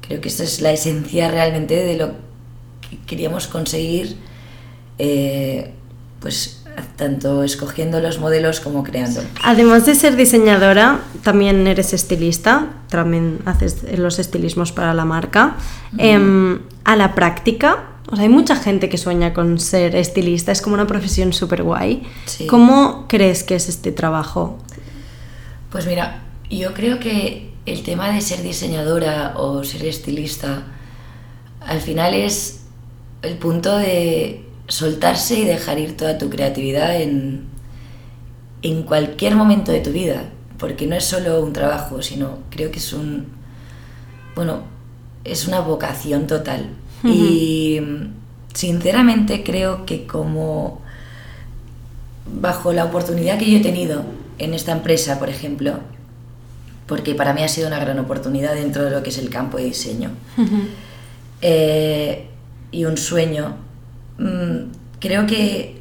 Creo 0.00 0.20
que 0.20 0.28
esta 0.28 0.42
es 0.42 0.60
la 0.60 0.72
esencia 0.72 1.30
realmente 1.30 1.76
de 1.76 1.96
lo 1.96 2.08
que 2.08 2.25
queríamos 3.06 3.46
conseguir, 3.46 4.16
eh, 4.98 5.72
pues 6.20 6.64
tanto 6.96 7.42
escogiendo 7.42 8.00
los 8.00 8.18
modelos 8.18 8.60
como 8.60 8.82
creándolos. 8.82 9.30
Además 9.42 9.86
de 9.86 9.94
ser 9.94 10.16
diseñadora, 10.16 11.00
también 11.22 11.66
eres 11.66 11.92
estilista, 11.92 12.68
también 12.88 13.38
haces 13.46 13.98
los 13.98 14.18
estilismos 14.18 14.72
para 14.72 14.92
la 14.94 15.04
marca. 15.04 15.56
Em, 15.98 16.60
a 16.84 16.96
la 16.96 17.14
práctica, 17.14 17.84
o 18.10 18.16
sea, 18.16 18.24
hay 18.24 18.28
mucha 18.28 18.56
gente 18.56 18.88
que 18.88 18.98
sueña 18.98 19.34
con 19.34 19.58
ser 19.58 19.96
estilista, 19.96 20.52
es 20.52 20.62
como 20.62 20.74
una 20.74 20.86
profesión 20.86 21.32
súper 21.32 21.62
guay. 21.62 22.06
¿Cómo 22.48 23.06
crees 23.08 23.42
que 23.42 23.56
es 23.56 23.68
este 23.68 23.90
trabajo? 23.90 24.58
Pues 25.70 25.86
mira, 25.86 26.22
yo 26.50 26.72
creo 26.74 27.00
que 27.00 27.52
el 27.66 27.82
tema 27.82 28.10
de 28.10 28.20
ser 28.20 28.42
diseñadora 28.42 29.34
o 29.36 29.64
ser 29.64 29.84
estilista 29.84 30.62
al 31.60 31.80
final 31.80 32.14
es 32.14 32.65
el 33.22 33.36
punto 33.38 33.76
de 33.76 34.44
soltarse 34.68 35.38
y 35.38 35.44
dejar 35.44 35.78
ir 35.78 35.96
toda 35.96 36.18
tu 36.18 36.28
creatividad 36.28 37.00
en, 37.00 37.44
en 38.62 38.82
cualquier 38.82 39.36
momento 39.36 39.72
de 39.72 39.80
tu 39.80 39.90
vida, 39.90 40.24
porque 40.58 40.86
no 40.86 40.96
es 40.96 41.04
solo 41.04 41.40
un 41.40 41.52
trabajo, 41.52 42.02
sino 42.02 42.38
creo 42.50 42.70
que 42.70 42.78
es 42.78 42.92
un, 42.92 43.26
bueno, 44.34 44.62
es 45.24 45.46
una 45.46 45.60
vocación 45.60 46.26
total. 46.26 46.70
Y 47.04 47.80
sinceramente 48.52 49.44
creo 49.44 49.86
que 49.86 50.06
como 50.06 50.80
bajo 52.40 52.72
la 52.72 52.84
oportunidad 52.84 53.38
que 53.38 53.48
yo 53.48 53.58
he 53.58 53.62
tenido 53.62 54.02
en 54.38 54.54
esta 54.54 54.72
empresa, 54.72 55.18
por 55.18 55.28
ejemplo, 55.28 55.74
porque 56.86 57.14
para 57.14 57.32
mí 57.32 57.42
ha 57.42 57.48
sido 57.48 57.68
una 57.68 57.78
gran 57.78 57.98
oportunidad 57.98 58.54
dentro 58.54 58.84
de 58.84 58.90
lo 58.90 59.02
que 59.02 59.10
es 59.10 59.18
el 59.18 59.30
campo 59.30 59.58
de 59.58 59.64
diseño, 59.64 60.10
eh, 61.42 62.28
y 62.76 62.84
un 62.84 62.98
sueño. 62.98 63.56
Mm, 64.18 64.70
creo 65.00 65.26
que 65.26 65.80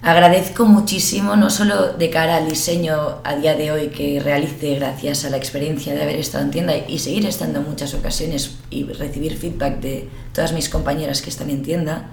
agradezco 0.00 0.66
muchísimo, 0.66 1.34
no 1.34 1.50
solo 1.50 1.94
de 1.94 2.10
cara 2.10 2.36
al 2.36 2.48
diseño 2.48 3.18
a 3.24 3.34
día 3.34 3.56
de 3.56 3.72
hoy 3.72 3.88
que 3.88 4.20
realice 4.20 4.76
gracias 4.76 5.24
a 5.24 5.30
la 5.30 5.36
experiencia 5.36 5.94
de 5.94 6.02
haber 6.02 6.16
estado 6.16 6.44
en 6.44 6.52
tienda 6.52 6.76
y 6.76 7.00
seguir 7.00 7.26
estando 7.26 7.58
en 7.58 7.68
muchas 7.68 7.92
ocasiones 7.94 8.56
y 8.70 8.84
recibir 8.84 9.36
feedback 9.36 9.80
de 9.80 10.08
todas 10.32 10.52
mis 10.52 10.68
compañeras 10.68 11.22
que 11.22 11.30
están 11.30 11.50
en 11.50 11.62
tienda, 11.64 12.06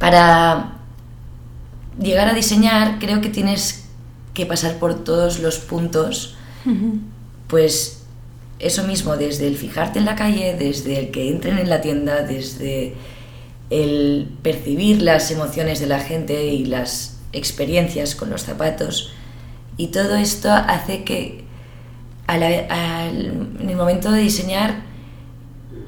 para 0.00 0.78
llegar 2.00 2.28
a 2.28 2.34
diseñar 2.34 2.98
creo 2.98 3.20
que 3.20 3.28
tienes 3.28 3.84
que 4.34 4.46
pasar 4.46 4.78
por 4.78 5.04
todos 5.04 5.38
los 5.38 5.58
puntos, 5.58 6.34
pues 7.46 7.95
eso 8.58 8.84
mismo, 8.84 9.16
desde 9.16 9.46
el 9.46 9.56
fijarte 9.56 9.98
en 9.98 10.04
la 10.04 10.16
calle, 10.16 10.56
desde 10.58 10.98
el 10.98 11.10
que 11.10 11.28
entren 11.28 11.58
en 11.58 11.68
la 11.68 11.80
tienda, 11.80 12.22
desde 12.22 12.94
el 13.70 14.28
percibir 14.42 15.02
las 15.02 15.30
emociones 15.30 15.80
de 15.80 15.86
la 15.86 16.00
gente 16.00 16.46
y 16.46 16.64
las 16.64 17.18
experiencias 17.32 18.14
con 18.14 18.30
los 18.30 18.42
zapatos. 18.44 19.12
Y 19.76 19.88
todo 19.88 20.16
esto 20.16 20.50
hace 20.50 21.04
que 21.04 21.44
en 22.28 23.68
el 23.68 23.76
momento 23.76 24.10
de 24.10 24.20
diseñar 24.20 24.82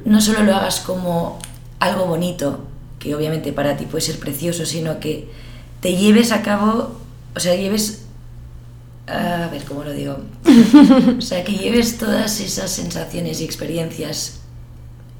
no 0.05 0.21
solo 0.21 0.43
lo 0.43 0.55
hagas 0.55 0.81
como 0.81 1.39
algo 1.81 2.07
bonito, 2.07 2.65
que 2.99 3.15
obviamente 3.15 3.53
para 3.53 3.77
ti 3.77 3.87
puede 3.87 4.03
ser 4.03 4.19
precioso, 4.19 4.67
sino 4.67 5.01
que 5.01 5.29
te 5.81 5.97
lleves 5.97 6.33
a 6.33 6.43
cabo, 6.43 6.97
o 7.35 7.41
sea, 7.41 7.55
lleves 7.55 8.08
a 9.09 9.49
ver 9.49 9.65
cómo 9.65 9.85
lo 9.85 9.93
digo. 9.93 10.19
o 11.19 11.21
sea, 11.21 11.45
que 11.45 11.53
lleves 11.53 11.99
todas 11.99 12.41
esas 12.41 12.71
sensaciones 12.71 13.41
y 13.41 13.45
experiencias 13.45 14.41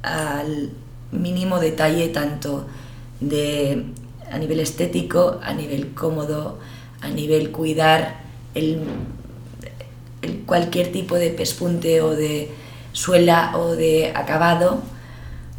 al 0.02 0.71
mínimo 1.11 1.59
detalle, 1.59 2.09
tanto 2.09 2.66
de 3.21 3.85
a 4.30 4.38
nivel 4.38 4.61
estético, 4.61 5.40
a 5.42 5.54
nivel 5.54 5.95
cómodo, 5.95 6.59
a 7.00 7.09
nivel 7.09 7.50
cuidar 7.50 8.21
el, 8.54 8.83
cualquier 10.47 10.92
tipo 10.92 11.14
de 11.14 11.30
pespunte 11.30 12.02
o 12.02 12.11
de 12.11 12.50
suela 12.92 13.52
o 13.57 13.75
de 13.75 14.12
acabado. 14.14 14.83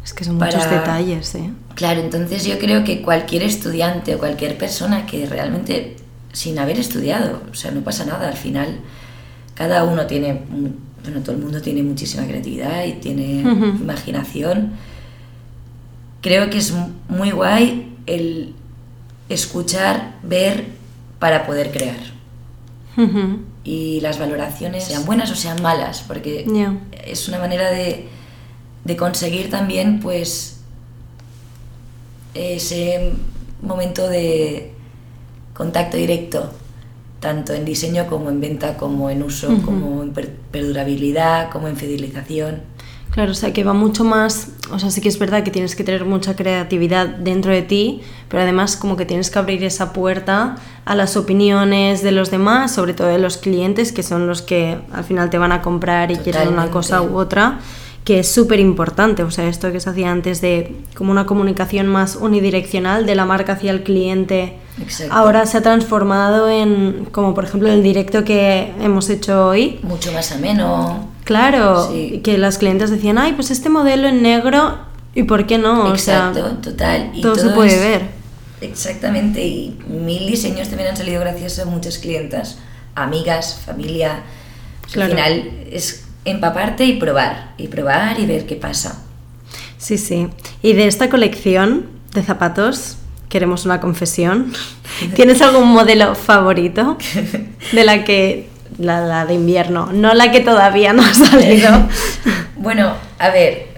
Es 0.04 0.14
que 0.14 0.24
son 0.24 0.36
muchos 0.36 0.68
detalles, 0.70 1.34
¿eh? 1.34 1.50
Claro, 1.74 2.00
entonces 2.00 2.44
yo 2.44 2.58
creo 2.58 2.84
que 2.84 3.02
cualquier 3.02 3.42
estudiante 3.42 4.14
o 4.14 4.18
cualquier 4.18 4.56
persona 4.56 5.06
que 5.06 5.26
realmente 5.26 5.96
sin 6.32 6.58
haber 6.58 6.78
estudiado. 6.78 7.42
O 7.50 7.54
sea, 7.54 7.70
no 7.70 7.82
pasa 7.82 8.04
nada. 8.04 8.28
Al 8.28 8.36
final, 8.36 8.80
cada 9.54 9.84
uno 9.84 10.06
tiene, 10.06 10.42
bueno, 11.02 11.20
todo 11.20 11.36
el 11.36 11.42
mundo 11.42 11.60
tiene 11.60 11.82
muchísima 11.82 12.26
creatividad 12.26 12.84
y 12.84 12.94
tiene 12.94 13.40
imaginación. 13.40 14.72
Creo 16.20 16.50
que 16.50 16.58
es 16.58 16.74
muy 17.08 17.30
guay 17.30 17.96
el 18.06 18.54
escuchar, 19.28 20.18
ver 20.22 20.66
para 21.18 21.46
poder 21.46 21.70
crear. 21.70 22.20
Y 23.64 24.00
las 24.00 24.18
valoraciones, 24.18 24.84
sean 24.84 25.06
buenas 25.06 25.30
o 25.30 25.34
sean 25.34 25.62
malas, 25.62 26.04
porque 26.06 26.44
es 27.04 27.28
una 27.28 27.38
manera 27.38 27.70
de, 27.70 28.08
de 28.84 28.96
conseguir 28.96 29.48
también, 29.48 30.00
pues, 30.00 30.60
ese 32.34 33.12
momento 33.62 34.08
de, 34.08 34.74
contacto 35.60 35.98
directo, 35.98 36.50
tanto 37.20 37.52
en 37.52 37.66
diseño 37.66 38.06
como 38.06 38.30
en 38.30 38.40
venta, 38.40 38.78
como 38.78 39.10
en 39.10 39.22
uso, 39.22 39.48
como 39.62 40.02
en 40.02 40.10
perdurabilidad, 40.50 41.50
como 41.50 41.68
en 41.68 41.76
fidelización. 41.76 42.62
Claro, 43.10 43.32
o 43.32 43.34
sea 43.34 43.52
que 43.52 43.62
va 43.62 43.74
mucho 43.74 44.02
más, 44.02 44.52
o 44.72 44.78
sea, 44.78 44.90
sí 44.90 45.02
que 45.02 45.10
es 45.10 45.18
verdad 45.18 45.42
que 45.42 45.50
tienes 45.50 45.76
que 45.76 45.84
tener 45.84 46.06
mucha 46.06 46.34
creatividad 46.34 47.08
dentro 47.08 47.52
de 47.52 47.60
ti, 47.60 48.00
pero 48.30 48.42
además 48.42 48.78
como 48.78 48.96
que 48.96 49.04
tienes 49.04 49.28
que 49.30 49.38
abrir 49.38 49.62
esa 49.62 49.92
puerta 49.92 50.56
a 50.86 50.94
las 50.94 51.18
opiniones 51.18 52.02
de 52.02 52.12
los 52.12 52.30
demás, 52.30 52.72
sobre 52.72 52.94
todo 52.94 53.08
de 53.08 53.18
los 53.18 53.36
clientes, 53.36 53.92
que 53.92 54.02
son 54.02 54.26
los 54.26 54.40
que 54.40 54.78
al 54.94 55.04
final 55.04 55.28
te 55.28 55.36
van 55.36 55.52
a 55.52 55.60
comprar 55.60 56.10
y 56.10 56.16
quieren 56.16 56.48
una 56.48 56.70
cosa 56.70 57.02
u 57.02 57.18
otra 57.18 57.58
que 58.04 58.20
es 58.20 58.32
súper 58.32 58.60
importante, 58.60 59.22
o 59.22 59.30
sea, 59.30 59.46
esto 59.46 59.70
que 59.72 59.80
se 59.80 59.90
hacía 59.90 60.10
antes 60.10 60.40
de 60.40 60.74
como 60.94 61.12
una 61.12 61.26
comunicación 61.26 61.86
más 61.86 62.16
unidireccional 62.16 63.04
de 63.06 63.14
la 63.14 63.26
marca 63.26 63.52
hacia 63.52 63.70
el 63.70 63.82
cliente, 63.82 64.54
ahora 65.10 65.44
se 65.46 65.58
ha 65.58 65.62
transformado 65.62 66.48
en, 66.48 67.06
como 67.12 67.34
por 67.34 67.44
ejemplo 67.44 67.70
el 67.70 67.82
directo 67.82 68.24
que 68.24 68.72
hemos 68.80 69.10
hecho 69.10 69.48
hoy. 69.48 69.80
Mucho 69.82 70.12
más 70.12 70.32
ameno. 70.32 71.10
Claro, 71.24 71.92
que 72.24 72.38
las 72.38 72.58
clientes 72.58 72.90
decían, 72.90 73.18
ay, 73.18 73.34
pues 73.34 73.50
este 73.50 73.68
modelo 73.68 74.08
en 74.08 74.22
negro, 74.22 74.78
¿y 75.14 75.24
por 75.24 75.46
qué 75.46 75.58
no? 75.58 75.90
Exacto, 75.90 76.56
total. 76.62 77.10
Y 77.14 77.20
todo, 77.20 77.36
se 77.36 77.50
puede 77.50 77.78
ver. 77.78 78.20
Exactamente, 78.62 79.46
y 79.46 79.78
mil 79.86 80.26
diseños 80.26 80.68
también 80.68 80.90
han 80.90 80.96
salido 80.96 81.20
gracias 81.20 81.58
a 81.58 81.66
muchas 81.66 81.98
clientas, 81.98 82.58
amigas, 82.94 83.60
familia. 83.64 84.22
Al 84.96 85.08
final 85.08 85.50
es 85.70 86.06
empaparte 86.30 86.84
y 86.84 86.94
probar, 86.94 87.54
y 87.56 87.68
probar 87.68 88.18
y 88.20 88.26
ver 88.26 88.46
qué 88.46 88.56
pasa. 88.56 89.02
Sí, 89.78 89.98
sí. 89.98 90.28
Y 90.62 90.74
de 90.74 90.86
esta 90.86 91.08
colección 91.08 91.86
de 92.14 92.22
zapatos, 92.22 92.98
queremos 93.28 93.64
una 93.64 93.80
confesión. 93.80 94.52
¿Tienes 95.14 95.40
algún 95.40 95.68
modelo 95.68 96.14
favorito 96.14 96.98
de 97.72 97.84
la 97.84 98.04
que 98.04 98.48
la, 98.78 99.00
la, 99.00 99.26
de 99.26 99.34
invierno, 99.34 99.90
no 99.92 100.14
la 100.14 100.30
que 100.30 100.40
todavía 100.40 100.92
no 100.92 101.02
ha 101.02 101.14
salido? 101.14 101.88
bueno, 102.56 102.94
a 103.18 103.30
ver, 103.30 103.68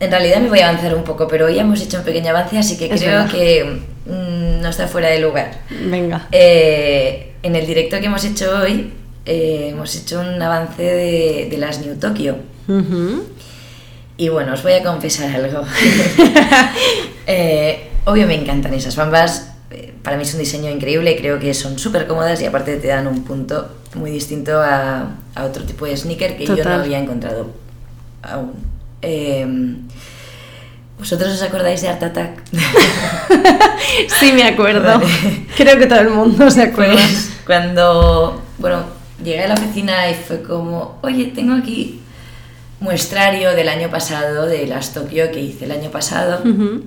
en 0.00 0.10
realidad 0.10 0.40
me 0.40 0.48
voy 0.48 0.60
a 0.60 0.68
avanzar 0.68 0.94
un 0.94 1.04
poco, 1.04 1.28
pero 1.28 1.46
hoy 1.46 1.58
hemos 1.58 1.80
hecho 1.80 1.98
un 1.98 2.04
pequeño 2.04 2.30
avance, 2.30 2.58
así 2.58 2.76
que 2.76 2.88
creo 2.88 3.28
que 3.28 3.82
mmm, 4.06 4.60
no 4.60 4.68
está 4.68 4.88
fuera 4.88 5.08
de 5.08 5.20
lugar. 5.20 5.60
Venga. 5.70 6.26
Eh, 6.32 7.34
en 7.42 7.56
el 7.56 7.66
directo 7.66 8.00
que 8.00 8.06
hemos 8.06 8.24
hecho 8.24 8.50
hoy, 8.58 8.92
eh, 9.26 9.68
hemos 9.70 9.94
hecho 9.96 10.20
un 10.20 10.40
avance 10.40 10.82
de, 10.82 11.48
de 11.50 11.58
las 11.58 11.80
New 11.84 11.96
Tokyo. 11.98 12.36
Uh 12.68 12.72
-huh. 12.72 13.22
Y 14.16 14.28
bueno, 14.28 14.54
os 14.54 14.62
voy 14.62 14.74
a 14.74 14.82
confesar 14.82 15.34
algo. 15.34 15.62
eh, 17.26 17.90
obvio 18.04 18.26
me 18.26 18.34
encantan 18.34 18.74
esas 18.74 18.96
bambas. 18.96 19.50
Para 20.02 20.16
mí 20.16 20.22
es 20.22 20.34
un 20.34 20.40
diseño 20.40 20.70
increíble, 20.70 21.16
creo 21.16 21.38
que 21.40 21.54
son 21.54 21.78
súper 21.78 22.06
cómodas 22.06 22.40
y 22.42 22.44
aparte 22.44 22.76
te 22.76 22.88
dan 22.88 23.06
un 23.06 23.24
punto 23.24 23.70
muy 23.94 24.10
distinto 24.10 24.60
a, 24.60 25.16
a 25.34 25.44
otro 25.44 25.64
tipo 25.64 25.86
de 25.86 25.96
sneaker 25.96 26.36
que 26.36 26.44
Total. 26.44 26.56
yo 26.58 26.64
no 26.64 26.74
había 26.82 26.98
encontrado 26.98 27.50
aún. 28.22 28.52
Eh, 29.00 29.46
¿Vosotros 30.98 31.32
os 31.34 31.42
acordáis 31.42 31.82
de 31.82 31.88
Art 31.88 32.02
Attack? 32.02 32.42
sí, 34.20 34.32
me 34.32 34.44
acuerdo. 34.44 34.98
Vale. 35.00 35.46
Creo 35.56 35.78
que 35.78 35.86
todo 35.86 36.00
el 36.00 36.10
mundo 36.10 36.50
se 36.50 36.62
acuerda. 36.62 36.94
Pues 36.94 37.30
cuando, 37.46 38.42
bueno, 38.58 38.84
llegué 39.24 39.44
a 39.44 39.48
la 39.48 39.54
oficina 39.54 40.08
y 40.10 40.14
fue 40.14 40.42
como, 40.42 40.98
oye, 41.02 41.26
tengo 41.34 41.54
aquí 41.54 42.00
muestrario 42.80 43.54
del 43.54 43.68
año 43.68 43.90
pasado, 43.90 44.46
de 44.46 44.66
las 44.66 44.92
Tokio 44.92 45.30
que 45.32 45.40
hice 45.40 45.64
el 45.64 45.72
año 45.72 45.90
pasado. 45.90 46.42
Uh 46.44 46.48
-huh. 46.48 46.82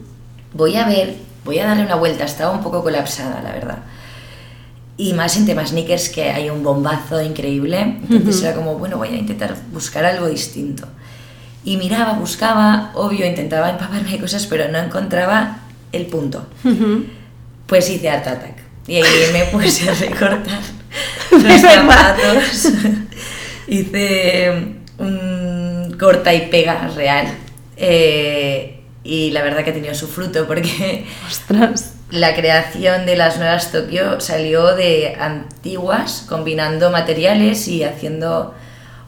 Voy 0.54 0.76
a 0.78 0.86
ver, 0.88 1.16
voy 1.44 1.60
a 1.60 1.66
darle 1.66 1.84
una 1.84 1.96
vuelta, 1.96 2.24
estaba 2.24 2.52
un 2.52 2.62
poco 2.62 2.84
colapsada, 2.84 3.42
la 3.42 3.52
verdad. 3.52 3.80
Y 4.96 5.14
más 5.14 5.38
en 5.38 5.46
temas 5.46 5.70
sneakers 5.70 6.10
que 6.10 6.32
hay 6.32 6.50
un 6.50 6.64
bombazo 6.64 7.22
increíble. 7.22 7.80
Entonces 8.10 8.38
Ujú. 8.38 8.46
era 8.46 8.56
como, 8.56 8.78
bueno, 8.78 8.98
voy 8.98 9.10
a 9.10 9.18
intentar 9.18 9.56
buscar 9.72 10.06
algo 10.06 10.28
distinto. 10.28 10.88
Y 11.64 11.78
miraba, 11.78 12.14
buscaba, 12.14 12.92
obvio, 12.96 13.26
intentaba 13.26 13.70
empaparme 13.70 14.12
de 14.12 14.20
cosas, 14.20 14.46
pero 14.48 14.70
no 14.70 14.80
encontraba 14.80 15.60
el 15.92 16.06
punto. 16.06 16.48
Uh 16.64 16.70
-huh. 16.70 17.06
Pues 17.68 17.90
hice 17.90 18.10
Art 18.10 18.26
Attack. 18.28 18.58
Y 18.88 18.96
ahí 18.96 19.04
me 19.34 19.44
puse 19.46 19.90
a 19.90 19.94
recortar 19.94 20.77
De 21.44 21.50
los 21.50 21.62
verdad. 21.62 22.16
zapatos. 22.18 22.68
hice 23.68 24.52
un 24.98 25.96
corta 26.00 26.34
y 26.34 26.48
pega 26.48 26.88
real. 26.96 27.28
Eh, 27.76 28.80
y 29.04 29.32
la 29.32 29.42
verdad 29.44 29.64
que 29.64 29.70
ha 29.70 29.74
tenido 29.74 29.94
su 29.94 30.08
fruto 30.08 30.48
porque 30.48 31.06
Ostras. 31.28 31.94
la 32.12 32.36
creación 32.36 33.06
de 33.06 33.16
las 33.16 33.38
nuevas 33.38 33.72
Tokio 33.72 34.20
salió 34.20 34.76
de 34.76 35.16
antiguas, 35.20 36.26
combinando 36.28 36.90
materiales 36.92 37.68
y 37.68 37.84
haciendo, 37.84 38.54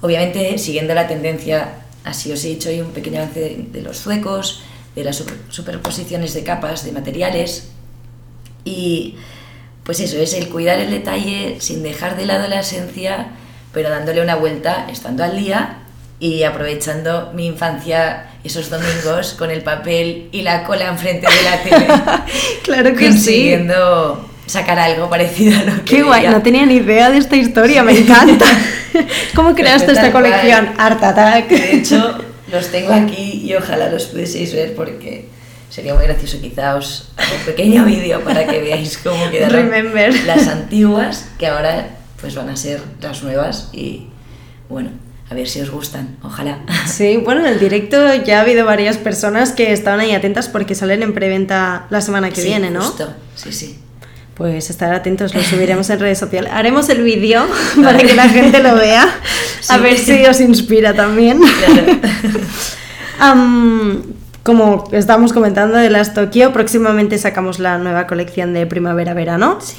obviamente, 0.02 0.58
siguiendo 0.58 0.94
la 0.94 1.08
tendencia, 1.08 1.70
así 2.06 2.32
os 2.32 2.44
he 2.46 2.50
dicho, 2.50 2.70
hay 2.70 2.82
un 2.82 2.92
pequeño 2.92 3.18
avance 3.20 3.40
de, 3.40 3.66
de 3.72 3.82
los 3.82 3.98
zuecos, 4.00 4.62
de 4.96 5.04
las 5.04 5.18
super- 5.18 5.38
superposiciones 5.50 6.34
de 6.34 6.44
capas, 6.44 6.86
de 6.86 6.92
materiales. 6.92 7.70
Y 8.64 9.16
pues 9.90 10.02
eso, 10.02 10.20
es 10.20 10.36
el 10.36 10.50
cuidar 10.50 10.78
el 10.78 10.92
detalle 10.92 11.56
sin 11.58 11.82
dejar 11.82 12.16
de 12.16 12.28
lado 12.28 12.48
la 12.48 12.60
esencia, 12.60 13.30
pero 13.74 13.90
dándole 13.90 14.22
una 14.22 14.36
vuelta, 14.36 14.86
estando 14.88 15.24
al 15.24 15.36
día 15.36 15.78
y 16.20 16.44
aprovechando 16.44 17.32
mi 17.34 17.48
infancia 17.48 18.28
esos 18.44 18.70
domingos 18.70 19.34
con 19.34 19.50
el 19.50 19.64
papel 19.64 20.30
y 20.32 20.44
la 20.44 20.64
cola 20.64 20.90
enfrente 20.90 21.26
de 21.26 21.44
la 21.44 21.64
tele 21.64 21.88
Claro 22.64 22.92
que 22.94 23.00
sí. 23.00 23.06
consiguiendo 23.14 24.30
sacar 24.46 24.78
algo 24.78 25.10
parecido 25.10 25.60
a 25.60 25.64
lo 25.64 25.76
que 25.78 25.86
Qué 25.86 26.04
guay, 26.04 26.28
no 26.28 26.44
tenía 26.44 26.68
ni 26.68 26.76
idea 26.76 27.10
de 27.10 27.18
esta 27.18 27.36
historia, 27.36 27.82
me 27.82 27.98
encanta. 27.98 28.46
¿Cómo 29.34 29.56
creaste 29.56 29.86
Pues 29.86 29.98
esta 29.98 30.12
tal 30.12 30.12
cual. 30.12 30.26
colección? 30.26 30.70
Art 30.78 31.04
Attack. 31.04 31.50
De 31.50 31.78
hecho, 31.78 32.16
los 32.52 32.68
tengo 32.68 32.94
aquí 32.94 33.42
y 33.44 33.56
ojalá 33.56 33.90
los 33.90 34.06
pudieseis 34.06 34.54
ver 34.54 34.76
porque 34.76 35.30
sería 35.70 35.94
muy 35.94 36.04
gracioso. 36.06 36.40
Quizá 36.42 36.76
os 36.76 37.10
hago 37.18 37.36
un 37.40 37.46
pequeño 37.46 37.86
vídeo 37.86 38.22
para 38.22 38.46
que 38.48 38.60
veáis 38.62 38.98
cómo 38.98 39.30
quedaron 39.30 39.70
Remember. 39.72 40.14
las 40.26 40.48
antiguas, 40.48 41.30
que 41.38 41.48
ahora 41.48 41.98
pues 42.22 42.36
van 42.36 42.50
a 42.50 42.56
ser 42.58 42.82
las 43.02 43.24
nuevas 43.24 43.70
y 43.72 44.08
bueno, 44.68 44.90
a 45.32 45.34
ver 45.36 45.48
si 45.48 45.62
os 45.62 45.70
gustan, 45.70 46.18
ojalá. 46.24 46.60
Sí, 46.88 47.18
bueno, 47.24 47.42
en 47.42 47.48
el 47.54 47.60
directo 47.60 48.14
ya 48.24 48.40
ha 48.40 48.42
habido 48.42 48.66
varias 48.66 48.98
personas 48.98 49.52
que 49.52 49.72
estaban 49.72 50.00
ahí 50.00 50.12
atentas 50.14 50.50
porque 50.50 50.76
salen 50.76 51.02
en 51.04 51.14
preventa 51.14 51.86
la 51.90 52.02
semana 52.02 52.30
que 52.30 52.42
Sí, 52.42 52.48
viene, 52.48 52.70
¿no? 52.72 52.82
Justo, 52.82 53.14
sí, 53.36 53.54
sí. 53.54 53.80
Pues 54.36 54.70
estar 54.70 54.94
atentos, 54.94 55.36
lo 55.36 55.44
subiremos 55.44 55.90
en 55.90 56.00
redes 56.00 56.18
sociales. 56.18 56.50
Haremos 56.54 56.88
el 56.90 57.04
vídeo 57.04 57.46
para 57.84 57.98
que 58.00 58.14
la 58.16 58.28
gente 58.30 58.62
lo 58.64 58.76
vea, 58.76 59.04
a 59.04 59.76
Sí. 59.76 59.82
ver 59.82 59.98
si 59.98 60.26
os 60.26 60.40
inspira 60.42 60.94
también. 60.94 61.40
Claro. 61.40 62.00
Am, 63.20 64.02
como 64.50 64.86
estamos 64.94 65.32
comentando 65.32 65.78
de 65.78 65.92
las 65.92 66.16
Tokio, 66.16 66.52
próximamente 66.52 67.20
sacamos 67.20 67.60
la 67.60 67.78
nueva 67.78 68.08
colección 68.08 68.52
de 68.52 68.66
primavera-verano. 68.66 69.60
Sí. 69.62 69.76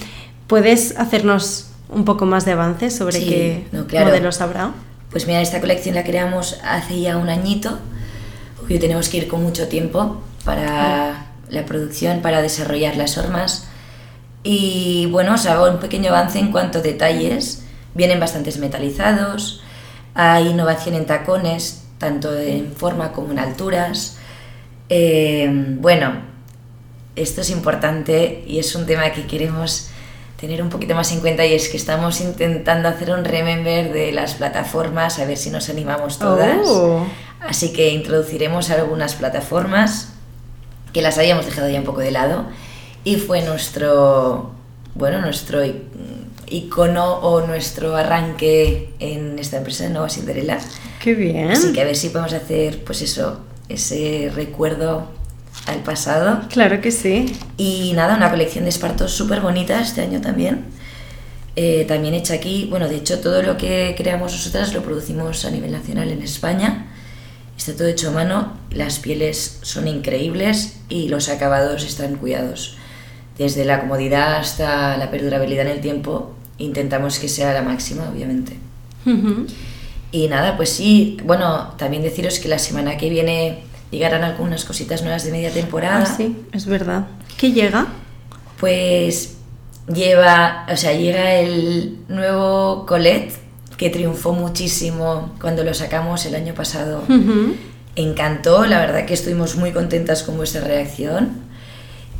¿Puedes 0.46 0.96
hacernos 0.96 1.70
un 1.88 2.04
poco 2.04 2.24
más 2.24 2.44
de 2.44 2.52
avance 2.52 2.90
sobre 2.92 3.18
Sí, 3.18 3.28
qué 3.28 3.66
no, 3.72 3.88
claro. 3.88 4.06
modelos 4.06 4.40
habrá? 4.40 4.70
Pues 5.10 5.26
mira, 5.26 5.40
esta 5.40 5.58
colección 5.60 5.96
la 5.96 6.04
creamos 6.04 6.60
hace 6.62 7.00
ya 7.00 7.16
un 7.16 7.28
añito. 7.28 7.80
Obvio 8.64 8.78
tenemos 8.78 9.08
que 9.08 9.16
ir 9.16 9.26
con 9.26 9.42
mucho 9.42 9.66
tiempo 9.66 10.22
para 10.44 11.26
la 11.48 11.66
producción, 11.66 12.20
para 12.22 12.40
desarrollar 12.40 12.96
las 12.96 13.18
hormas. 13.18 13.66
Y 14.44 15.08
bueno, 15.10 15.34
os 15.34 15.46
hago 15.46 15.68
un 15.68 15.80
pequeño 15.80 16.10
avance 16.10 16.38
en 16.38 16.52
cuanto 16.52 16.78
a 16.78 16.82
detalles. 16.82 17.64
Vienen 17.96 18.20
bastantes 18.20 18.58
metalizados, 18.58 19.64
hay 20.14 20.46
innovación 20.46 20.94
en 20.94 21.06
tacones, 21.06 21.82
tanto 21.98 22.38
en 22.38 22.72
forma 22.72 23.10
como 23.10 23.32
en 23.32 23.40
alturas. 23.40 24.18
Eh, 24.90 25.48
bueno, 25.78 26.12
esto 27.16 27.40
es 27.40 27.50
importante 27.50 28.44
y 28.46 28.58
es 28.58 28.74
un 28.74 28.86
tema 28.86 29.10
que 29.12 29.26
queremos 29.26 29.88
tener 30.38 30.62
un 30.62 30.68
poquito 30.70 30.94
más 30.94 31.12
en 31.12 31.20
cuenta 31.20 31.44
y 31.46 31.52
es 31.54 31.68
que 31.68 31.76
estamos 31.76 32.20
intentando 32.20 32.88
hacer 32.88 33.10
un 33.12 33.24
remember 33.24 33.92
de 33.92 34.10
las 34.10 34.34
plataformas, 34.34 35.18
a 35.18 35.24
ver 35.26 35.36
si 35.36 35.50
nos 35.50 35.68
animamos 35.68 36.18
todas. 36.18 36.66
Oh. 36.66 37.06
Así 37.40 37.72
que 37.72 37.90
introduciremos 37.90 38.70
algunas 38.70 39.14
plataformas 39.14 40.08
que 40.92 41.02
las 41.02 41.18
habíamos 41.18 41.46
dejado 41.46 41.68
ya 41.68 41.78
un 41.78 41.84
poco 41.84 42.00
de 42.00 42.10
lado 42.10 42.46
y 43.04 43.16
fue 43.16 43.42
nuestro, 43.42 44.50
bueno, 44.94 45.20
nuestro 45.20 45.64
i- 45.64 45.82
icono 46.48 47.18
o 47.20 47.46
nuestro 47.46 47.94
arranque 47.96 48.92
en 48.98 49.38
esta 49.38 49.58
empresa 49.58 49.84
de 49.84 49.90
Nueva 49.90 50.08
Cinderella. 50.08 50.58
¡Qué 51.02 51.14
bien! 51.14 51.50
Así 51.50 51.72
que 51.72 51.80
a 51.80 51.84
ver 51.84 51.96
si 51.96 52.08
podemos 52.08 52.32
hacer, 52.32 52.82
pues 52.82 53.02
eso, 53.02 53.40
ese 53.70 54.30
recuerdo 54.34 55.08
al 55.66 55.82
pasado. 55.82 56.42
Claro 56.48 56.80
que 56.80 56.90
sí. 56.90 57.32
Y 57.56 57.92
nada, 57.94 58.16
una 58.16 58.30
colección 58.30 58.64
de 58.64 58.70
espartos 58.70 59.12
súper 59.12 59.40
bonita 59.40 59.80
este 59.80 60.02
año 60.02 60.20
también. 60.20 60.66
Eh, 61.56 61.84
también 61.86 62.14
hecha 62.14 62.34
aquí, 62.34 62.66
bueno, 62.70 62.88
de 62.88 62.96
hecho 62.96 63.20
todo 63.20 63.42
lo 63.42 63.56
que 63.56 63.94
creamos 63.96 64.32
nosotras 64.32 64.72
lo 64.72 64.82
producimos 64.82 65.44
a 65.44 65.50
nivel 65.50 65.72
nacional 65.72 66.10
en 66.10 66.22
España. 66.22 66.86
Está 67.56 67.74
todo 67.74 67.88
hecho 67.88 68.08
a 68.08 68.12
mano, 68.12 68.56
las 68.70 69.00
pieles 69.00 69.58
son 69.62 69.86
increíbles 69.86 70.76
y 70.88 71.08
los 71.08 71.28
acabados 71.28 71.84
están 71.84 72.16
cuidados. 72.16 72.76
Desde 73.36 73.64
la 73.64 73.80
comodidad 73.80 74.36
hasta 74.36 74.96
la 74.96 75.10
perdurabilidad 75.10 75.66
en 75.66 75.72
el 75.72 75.80
tiempo, 75.80 76.34
intentamos 76.56 77.18
que 77.18 77.28
sea 77.28 77.52
la 77.52 77.62
máxima, 77.62 78.08
obviamente. 78.08 78.56
Y 80.12 80.28
nada, 80.28 80.56
pues 80.56 80.70
sí, 80.70 81.18
bueno, 81.24 81.74
también 81.76 82.02
deciros 82.02 82.38
que 82.40 82.48
la 82.48 82.58
semana 82.58 82.96
que 82.96 83.08
viene 83.08 83.60
llegarán 83.90 84.24
algunas 84.24 84.64
cositas 84.64 85.02
nuevas 85.02 85.24
de 85.24 85.32
media 85.32 85.50
temporada. 85.50 86.04
Ah, 86.06 86.14
sí, 86.16 86.36
es 86.52 86.66
verdad. 86.66 87.06
¿Qué 87.36 87.52
llega? 87.52 87.86
Pues 88.58 89.36
lleva, 89.92 90.66
o 90.70 90.76
sea, 90.76 90.92
llega 90.92 91.34
el 91.34 91.98
nuevo 92.08 92.86
Colette 92.86 93.34
que 93.76 93.90
triunfó 93.90 94.32
muchísimo 94.32 95.32
cuando 95.40 95.64
lo 95.64 95.72
sacamos 95.74 96.26
el 96.26 96.34
año 96.34 96.54
pasado. 96.54 97.02
Encantó, 97.96 98.66
la 98.66 98.78
verdad 98.78 99.06
que 99.06 99.14
estuvimos 99.14 99.56
muy 99.56 99.72
contentas 99.72 100.22
con 100.22 100.36
vuestra 100.36 100.60
reacción. 100.62 101.48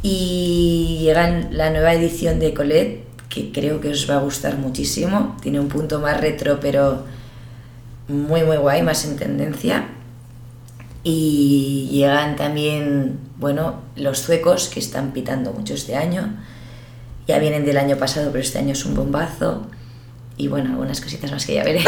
Y 0.02 1.00
llega 1.02 1.28
la 1.50 1.70
nueva 1.70 1.92
edición 1.92 2.40
de 2.40 2.54
Colette 2.54 3.04
que 3.28 3.52
creo 3.52 3.80
que 3.80 3.90
os 3.90 4.10
va 4.10 4.16
a 4.16 4.20
gustar 4.20 4.56
muchísimo. 4.56 5.36
Tiene 5.42 5.60
un 5.60 5.68
punto 5.68 6.00
más 6.00 6.20
retro, 6.20 6.58
pero 6.60 7.04
muy 8.10 8.42
muy 8.42 8.56
guay, 8.56 8.82
más 8.82 9.04
en 9.04 9.16
tendencia. 9.16 9.86
Y 11.02 11.88
llegan 11.92 12.36
también, 12.36 13.18
bueno, 13.38 13.80
los 13.96 14.18
suecos 14.18 14.68
que 14.68 14.80
están 14.80 15.12
pitando 15.12 15.52
mucho 15.52 15.74
este 15.74 15.96
año. 15.96 16.34
Ya 17.26 17.38
vienen 17.38 17.64
del 17.64 17.78
año 17.78 17.96
pasado, 17.96 18.30
pero 18.32 18.42
este 18.42 18.58
año 18.58 18.72
es 18.72 18.84
un 18.84 18.94
bombazo. 18.94 19.66
y 20.36 20.48
bueno, 20.48 20.70
algunas 20.70 21.00
cositas 21.00 21.30
más 21.30 21.44
que 21.46 21.54
ya 21.54 21.64
veré. 21.64 21.82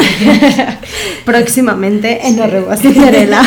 Próximamente 1.25 2.27
en 2.27 2.41
Arroba 2.41 2.77
Cinderella. 2.77 3.43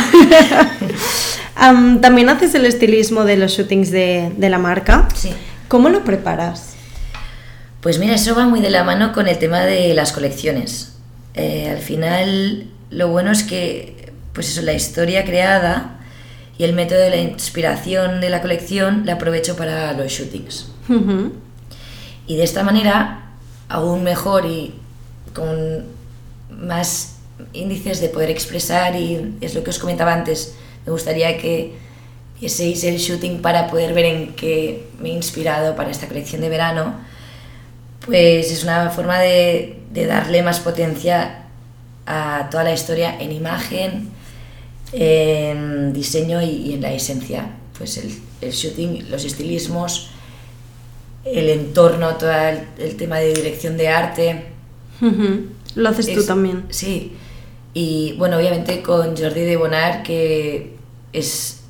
Am, 1.55 2.01
También 2.01 2.27
haces 2.29 2.53
el 2.55 2.65
estilismo 2.65 3.23
de 3.23 3.37
los 3.37 3.51
shootings 3.51 3.91
de, 3.91 4.31
de 4.35 4.49
la 4.49 4.57
marca. 4.57 5.07
Sí. 5.15 5.31
¿Cómo 5.67 5.89
lo 5.89 6.03
preparas? 6.03 6.73
Pues 7.81 7.99
mira, 7.99 8.15
eso 8.15 8.35
va 8.35 8.45
muy 8.47 8.61
de 8.61 8.71
la 8.71 8.83
mano 8.83 9.13
con 9.13 9.27
el 9.27 9.37
tema 9.37 9.61
de 9.61 9.93
las 9.93 10.11
colecciones. 10.11 10.94
Eh, 11.35 11.69
al 11.69 11.79
final, 11.79 12.67
lo 12.89 13.09
bueno 13.09 13.31
es 13.31 13.43
que, 13.43 14.13
pues 14.33 14.49
eso, 14.49 14.61
la 14.61 14.73
historia 14.73 15.25
creada 15.25 15.99
y 16.57 16.63
el 16.63 16.73
método 16.73 16.99
de 16.99 17.09
la 17.09 17.17
inspiración 17.17 18.21
de 18.21 18.29
la 18.29 18.41
colección 18.41 19.05
la 19.05 19.13
aprovecho 19.13 19.55
para 19.55 19.93
los 19.93 20.11
shootings. 20.11 20.71
Y 22.27 22.37
de 22.37 22.43
esta 22.43 22.63
manera, 22.63 23.33
aún 23.67 24.03
mejor 24.03 24.45
y 24.45 24.73
con 25.33 25.85
más 26.49 27.17
índices 27.53 27.99
de 27.99 28.09
poder 28.09 28.29
expresar, 28.29 28.95
y 28.95 29.35
es 29.41 29.53
lo 29.53 29.63
que 29.63 29.71
os 29.71 29.79
comentaba 29.79 30.13
antes, 30.13 30.55
me 30.85 30.91
gustaría 30.91 31.37
que 31.37 31.73
vieseis 32.39 32.83
el 32.83 32.97
shooting 32.97 33.41
para 33.41 33.67
poder 33.67 33.93
ver 33.93 34.05
en 34.05 34.33
qué 34.35 34.87
me 34.99 35.09
he 35.09 35.13
inspirado 35.13 35.75
para 35.75 35.89
esta 35.91 36.07
colección 36.07 36.41
de 36.41 36.49
verano, 36.49 36.95
pues 38.05 38.51
es 38.51 38.63
una 38.63 38.89
forma 38.89 39.19
de, 39.19 39.79
de 39.95 40.05
darle 40.05 40.43
más 40.43 40.59
potencia 40.59 41.45
a 42.05 42.47
toda 42.51 42.63
la 42.65 42.73
historia 42.73 43.19
en 43.19 43.31
imagen, 43.31 44.09
en 44.93 45.93
diseño 45.93 46.41
y, 46.41 46.45
y 46.49 46.73
en 46.73 46.81
la 46.81 46.93
esencia. 46.93 47.47
Pues 47.77 47.97
el, 47.97 48.11
el 48.41 48.51
shooting, 48.51 49.09
los 49.09 49.25
estilismos, 49.25 50.09
el 51.25 51.49
entorno, 51.49 52.15
todo 52.15 52.31
el, 52.31 52.59
el 52.77 52.95
tema 52.95 53.17
de 53.17 53.33
dirección 53.33 53.77
de 53.77 53.87
arte. 53.89 54.45
Ujú. 55.01 55.47
Lo 55.75 55.89
haces 55.89 56.13
tú 56.13 56.19
Es- 56.19 56.27
también. 56.27 56.65
Sí. 56.69 57.13
Y 57.73 58.13
bueno, 58.17 58.37
obviamente 58.37 58.81
con 58.81 59.17
Jordi 59.17 59.41
de 59.41 59.57
Bonar, 59.57 60.03
que 60.03 60.75
es, 61.11 61.61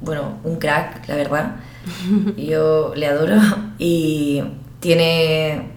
bueno, 0.00 0.38
un 0.42 0.56
crack, 0.56 1.08
la 1.08 1.14
verdad. 1.16 1.56
Yo 2.36 2.92
le 2.96 3.06
adoro 3.06 3.36
y 3.78 4.42
tiene 4.80 5.68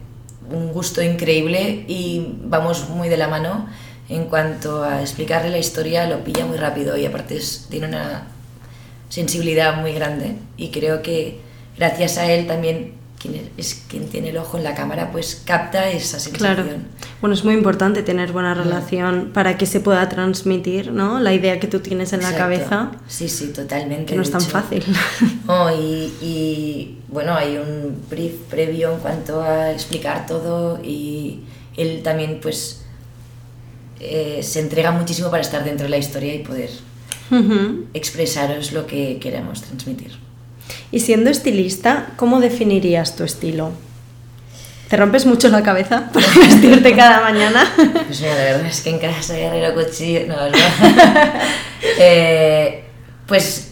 un 0.52 0.72
gusto 0.74 1.02
increíble 1.02 1.86
y 1.88 2.36
vamos 2.44 2.90
muy 2.90 3.10
de 3.10 3.18
la 3.18 3.28
mano. 3.28 3.68
En 4.10 4.26
cuanto 4.26 4.84
a 4.84 5.02
explicarle 5.02 5.50
la 5.50 5.58
historia, 5.58 6.08
lo 6.08 6.24
pilla 6.24 6.46
muy 6.46 6.58
rápido 6.58 6.96
y 6.98 7.06
aparte 7.06 7.36
es- 7.38 7.68
tiene 7.70 7.88
una 7.88 8.28
sensibilidad 9.10 9.76
muy 9.82 9.94
grande 9.94 10.36
y 10.58 10.70
creo 10.70 11.02
que 11.02 11.40
gracias 11.78 12.18
a 12.18 12.32
él 12.32 12.48
también 12.48 12.94
quien 13.20 13.36
es, 13.36 13.42
es 13.58 13.84
quien 13.90 14.08
tiene 14.10 14.30
el 14.30 14.38
ojo 14.38 14.58
en 14.58 14.64
la 14.64 14.76
cámara 14.76 15.12
pues 15.12 15.42
capta 15.46 15.90
esa 15.90 16.20
sensación. 16.20 16.34
Claro. 16.56 16.64
Bueno, 17.20 17.34
es 17.34 17.44
muy 17.44 17.56
importante 17.56 18.04
tener 18.04 18.32
buena 18.32 18.54
relación 18.54 19.32
para 19.34 19.58
que 19.58 19.66
se 19.66 19.80
pueda 19.80 20.08
transmitir, 20.08 20.92
¿no? 20.92 21.20
La 21.20 21.34
idea 21.34 21.60
que 21.60 21.68
tú 21.68 21.80
tienes 21.80 22.14
en 22.14 22.22
la 22.22 22.30
Exacto. 22.30 22.44
cabeza, 22.44 22.92
Sí, 23.08 23.28
sí, 23.28 23.48
totalmente. 23.48 24.06
que 24.06 24.16
no 24.16 24.22
es 24.22 24.30
tan 24.32 24.42
fácil. 24.42 24.84
No, 25.48 25.72
y, 25.76 26.14
y, 26.22 26.98
bueno, 27.08 27.34
hay 27.34 27.58
un 27.58 28.04
brief 28.10 28.34
previo 28.50 28.94
en 28.94 29.00
cuanto 29.00 29.42
a 29.42 29.72
explicar 29.72 30.26
todo 30.28 30.80
y 30.84 31.42
él 31.76 32.02
también 32.04 32.40
pues 32.42 32.84
eh, 34.00 34.42
se 34.44 34.60
entrega 34.60 34.92
muchísimo 34.92 35.32
para 35.32 35.42
estar 35.42 35.64
dentro 35.64 35.86
de 35.86 35.90
la 35.90 35.98
historia 35.98 36.36
y 36.36 36.40
poder 36.44 36.70
Ujú. 37.32 37.86
expresaros 37.96 38.72
lo 38.74 38.86
que 38.86 39.18
queremos 39.20 39.64
transmitir. 39.64 40.20
Y 40.92 41.00
siendo 41.02 41.30
estilista, 41.30 42.08
¿cómo 42.18 42.40
definirías 42.40 43.16
tu 43.16 43.24
estilo? 43.24 43.72
¿Te 44.90 44.96
rompes 44.96 45.26
mucho 45.26 45.50
la 45.50 45.64
cabeza 45.64 46.10
para 46.14 46.26
vestirte 46.40 46.96
cada 46.96 47.22
mañana? 47.22 47.66
Pues 48.06 48.22
mira, 48.22 48.36
la 48.36 48.44
verdad 48.44 48.66
es 48.66 48.82
que 48.82 48.90
en 48.92 49.00
casa 49.00 49.34
guerrero 49.36 49.74
cuchillo, 49.74 50.28
no, 50.28 50.46
es 50.46 50.52
broma. 50.52 51.34
Eh, 52.00 52.84
pues 53.28 53.72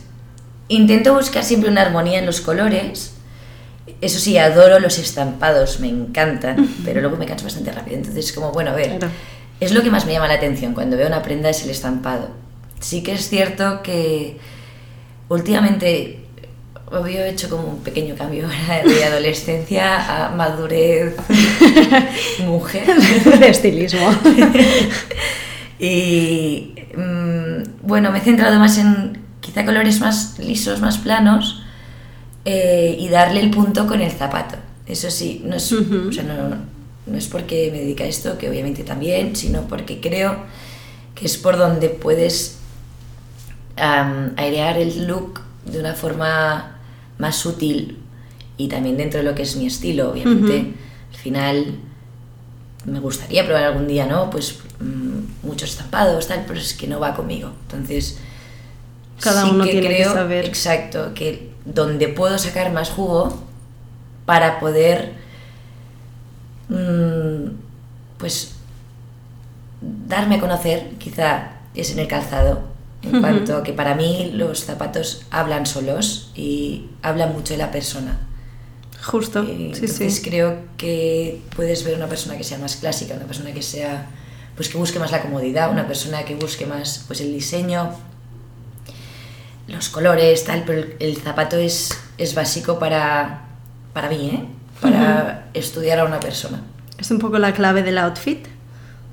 intento 0.67 1.15
buscar 1.15 1.43
siempre 1.43 1.69
una 1.69 1.81
armonía 1.81 2.19
en 2.19 2.25
los 2.25 2.39
colores. 2.41 3.13
Eso 4.01 4.19
sí, 4.19 4.38
adoro 4.38 4.79
los 4.79 4.99
estampados, 4.99 5.79
me 5.79 5.88
encantan, 5.89 6.67
pero 6.84 7.01
luego 7.01 7.17
me 7.17 7.25
canso 7.25 7.45
bastante 7.45 7.71
rápido. 7.71 7.97
Entonces, 7.97 8.31
como, 8.34 8.51
bueno, 8.51 8.71
a 8.71 8.75
ver, 8.75 8.97
Claro. 8.99 9.08
es 9.60 9.71
lo 9.71 9.81
que 9.81 9.89
más 9.89 10.05
me 10.05 10.12
llama 10.13 10.27
la 10.27 10.36
atención 10.36 10.73
cuando 10.73 10.97
veo 10.97 11.08
una 11.08 11.21
prenda, 11.23 11.49
es 11.49 11.63
el 11.63 11.69
estampado. 11.71 12.29
Sí 12.79 13.01
que 13.03 13.13
es 13.13 13.27
cierto 13.29 13.81
que 13.81 14.38
últimamente 15.29 16.24
obvio 16.91 17.19
he 17.19 17.29
hecho 17.29 17.49
como 17.49 17.63
un 17.67 17.79
pequeño 17.79 18.15
cambio 18.15 18.47
de 18.47 19.03
adolescencia 19.03 20.25
a 20.27 20.29
madurez 20.35 21.15
mujer. 22.45 22.85
de 23.39 23.49
estilismo. 23.49 24.09
Y 25.77 26.73
mm, 26.95 27.85
bueno, 27.85 28.09
me 28.11 28.19
he 28.19 28.21
centrado 28.21 28.57
más 28.59 28.77
en 28.77 29.19
quizá 29.41 29.65
colores 29.65 29.99
más 29.99 30.39
lisos, 30.39 30.79
más 30.79 30.97
planos 30.97 31.63
eh, 32.45 32.95
y 32.97 33.09
darle 33.09 33.41
el 33.41 33.49
punto 33.51 33.85
con 33.85 34.01
el 34.01 34.11
zapato. 34.11 34.55
Eso 34.87 35.11
sí, 35.11 35.41
no 35.43 35.55
es, 35.55 35.71
Ujú. 35.71 36.09
o 36.09 36.11
sea, 36.13 36.23
no, 36.23 36.55
no 37.05 37.17
es 37.17 37.27
porque 37.27 37.69
me 37.73 37.79
dedica 37.79 38.05
a 38.05 38.07
esto, 38.07 38.37
que 38.37 38.49
obviamente 38.49 38.83
también, 38.83 39.35
sino 39.35 39.63
porque 39.63 39.99
creo 39.99 40.37
que 41.13 41.25
es 41.25 41.37
por 41.37 41.57
donde 41.57 41.89
puedes 41.89 42.57
airear 43.75 44.77
el 44.77 45.07
look 45.07 45.41
de 45.65 45.79
una 45.79 45.93
forma 45.93 46.74
más 47.17 47.36
sutil 47.36 47.97
y 48.58 48.67
también 48.67 48.97
dentro 48.97 49.19
de 49.19 49.23
lo 49.25 49.36
que 49.36 49.43
es 49.43 49.56
mi 49.56 49.67
estilo, 49.67 50.12
obviamente. 50.12 50.73
Al 51.12 51.17
final 51.17 51.75
me 52.86 52.99
gustaría 52.99 53.45
probar 53.45 53.63
algún 53.63 53.88
día, 53.88 54.06
¿no? 54.06 54.30
Pues 54.30 54.60
mm, 54.80 55.47
muchos 55.47 55.69
estampados, 55.71 56.28
tal, 56.28 56.43
pero 56.47 56.60
es 56.60 56.73
que 56.73 56.88
no 56.88 56.99
va 56.99 57.15
conmigo. 57.15 57.51
Entonces, 57.63 58.17
Cada 59.19 59.43
sí 59.43 59.49
uno 59.51 59.63
que 59.63 59.71
tiene 59.71 59.88
que 59.88 59.95
creo, 59.95 60.13
saber. 60.13 60.45
Exacto, 60.45 61.13
que 61.13 61.51
donde 61.65 62.08
puedo 62.08 62.38
sacar 62.38 62.71
más 62.71 62.89
jugo 62.89 63.41
para 64.25 64.60
poder, 64.60 65.13
mm, 66.69 67.49
pues, 68.17 68.54
darme 69.82 70.36
a 70.36 70.39
conocer, 70.39 70.91
quizá 70.97 71.51
es 71.73 71.91
en 71.91 71.99
el 71.99 72.08
calzado, 72.08 72.74
en 73.11 73.21
cuanto 73.21 73.57
a 73.57 73.63
que 73.63 73.73
para 73.73 73.95
mí 73.95 74.31
los 74.33 74.63
zapatos 74.65 75.23
hablan 75.31 75.65
solos 75.65 76.31
y 76.35 76.87
hablan 77.01 77.33
mucho 77.33 77.53
de 77.53 77.59
la 77.59 77.71
persona. 77.71 78.19
Justo, 79.03 79.43
Eh, 79.43 79.45
sí, 79.47 79.65
entonces 79.85 80.15
sí. 80.15 80.21
creo 80.23 80.57
que 80.77 81.41
puedes 81.55 81.83
ver 81.83 81.95
una 81.95 82.07
persona 82.07 82.37
que 82.37 82.43
sea 82.43 82.57
más 82.57 82.75
clásica, 82.77 83.13
una 83.15 83.25
persona 83.25 83.51
que 83.53 83.61
sea 83.61 84.07
pues 84.55 84.69
que 84.69 84.77
busque 84.77 84.99
más 84.99 85.11
la 85.11 85.21
comodidad, 85.21 85.69
una 85.69 85.85
persona 85.85 86.23
que 86.23 86.35
busque 86.35 86.65
más 86.65 87.03
pues 87.07 87.19
el 87.21 87.33
diseño, 87.33 87.91
los 89.67 89.89
colores, 89.89 90.45
tal, 90.45 90.63
pero 90.65 90.79
el, 90.79 90.95
el 90.99 91.17
zapato 91.17 91.57
es, 91.57 91.89
es 92.17 92.35
básico 92.35 92.79
para, 92.79 93.47
para 93.93 94.09
mí, 94.09 94.29
¿eh? 94.33 94.45
Para 94.81 95.49
estudiar 95.53 95.99
a 95.99 96.05
una 96.05 96.19
persona. 96.19 96.61
Es 96.97 97.09
un 97.11 97.19
poco 97.19 97.37
la 97.39 97.53
clave 97.53 97.81
del 97.83 97.97
outfit. 97.97 98.47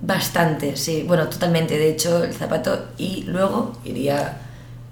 Bastante, 0.05 0.77
sí, 0.77 1.05
bueno, 1.07 1.29
totalmente. 1.29 1.79
De 1.79 1.89
hecho, 1.89 2.25
el 2.25 2.35
zapato 2.35 2.87
y 2.99 3.23
luego 3.23 3.79
iría 3.85 4.37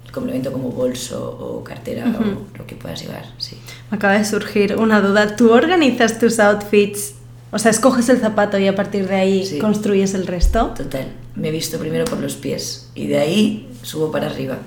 el 0.05 0.11
complemento 0.11 0.53
como 0.53 0.69
bolso 0.69 1.37
o 1.37 1.63
cartera 1.65 2.05
o 2.17 2.57
lo 2.57 2.65
que 2.65 2.75
puedas 2.75 3.01
llevar, 3.01 3.25
sí. 3.37 3.57
Me 3.91 3.97
acaba 3.97 4.13
de 4.17 4.23
surgir 4.23 4.77
una 4.77 5.01
duda. 5.01 5.35
¿Tú 5.35 5.51
organizas 5.51 6.17
tus 6.17 6.39
outfits? 6.39 7.15
O 7.51 7.59
sea, 7.59 7.71
escoges 7.71 8.07
el 8.07 8.19
zapato 8.21 8.57
y 8.57 8.67
a 8.67 8.75
partir 8.75 9.05
de 9.09 9.15
ahí 9.15 9.45
Sí. 9.45 9.59
construyes 9.59 10.13
el 10.13 10.27
resto. 10.27 10.67
Total, 10.77 11.07
me 11.35 11.49
he 11.49 11.51
visto 11.51 11.77
primero 11.77 12.05
por 12.05 12.19
los 12.21 12.35
pies 12.35 12.89
y 12.95 13.07
de 13.07 13.17
ahí 13.19 13.69
subo 13.83 14.09
para 14.13 14.27
arriba. 14.27 14.59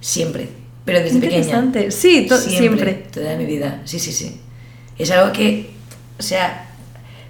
Siempre. 0.00 0.48
Pero 0.86 1.00
desde 1.00 1.20
pequeña. 1.20 1.36
Interesante. 1.42 1.90
Sí, 1.90 2.26
to- 2.26 2.38
siempre. 2.38 3.06
Toda 3.12 3.36
mi 3.36 3.44
vida. 3.44 3.82
Sí, 3.84 3.98
sí, 3.98 4.12
sí. 4.12 4.40
Es 4.96 5.10
algo 5.10 5.30
que, 5.34 5.68
o 6.18 6.22
sea, 6.22 6.68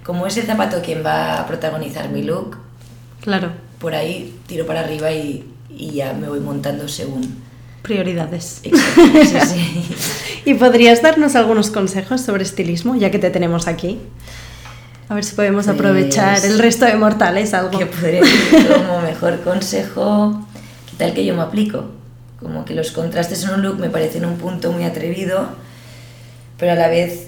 como 0.05 0.25
es 0.25 0.37
el 0.37 0.45
zapato 0.45 0.81
quien 0.81 1.05
va 1.05 1.41
a 1.41 1.47
protagonizar 1.47 2.09
mi 2.09 2.23
look, 2.23 2.57
Claro, 3.21 3.51
por 3.79 3.93
ahí 3.95 4.35
tiro 4.47 4.65
para 4.65 4.81
arriba 4.81 5.11
y, 5.11 5.45
y 5.69 5.91
ya 5.91 6.13
me 6.13 6.27
voy 6.27 6.39
montando 6.39 6.87
según. 6.87 7.35
prioridades. 7.81 8.61
Exacto, 8.63 9.01
sí, 9.23 9.37
sí. 9.53 9.95
¿Y 10.49 10.53
podrías 10.55 11.01
darnos 11.01 11.35
algunos 11.35 11.69
consejos 11.71 12.21
sobre 12.21 12.43
estilismo, 12.43 12.95
ya 12.95 13.09
que 13.11 13.19
te 13.19 13.29
tenemos 13.29 13.67
aquí? 13.67 13.99
A 15.09 15.15
ver 15.15 15.23
si 15.23 15.35
podemos 15.35 15.65
Pues- 15.65 15.75
aprovechar 15.75 16.43
el 16.45 16.57
resto 16.59 16.85
de 16.85 16.95
mortales 16.95 17.53
algo. 17.53 17.77
que 17.77 17.85
podría 17.85 18.21
decir 18.21 18.67
como 18.75 19.01
mejor 19.01 19.41
consejo, 19.41 20.45
que 20.89 20.95
tal 20.97 21.13
que 21.13 21.25
yo 21.25 21.35
me 21.35 21.41
aplico. 21.41 21.85
Como 22.39 22.65
que 22.65 22.73
los 22.73 22.91
contrastes 22.91 23.43
en 23.43 23.51
un 23.51 23.61
look 23.61 23.77
me 23.77 23.89
parecen 23.89 24.25
un 24.25 24.37
punto 24.37 24.71
muy 24.71 24.83
atrevido, 24.83 25.49
pero 26.57 26.71
a 26.71 26.75
la 26.75 26.87
vez 26.87 27.27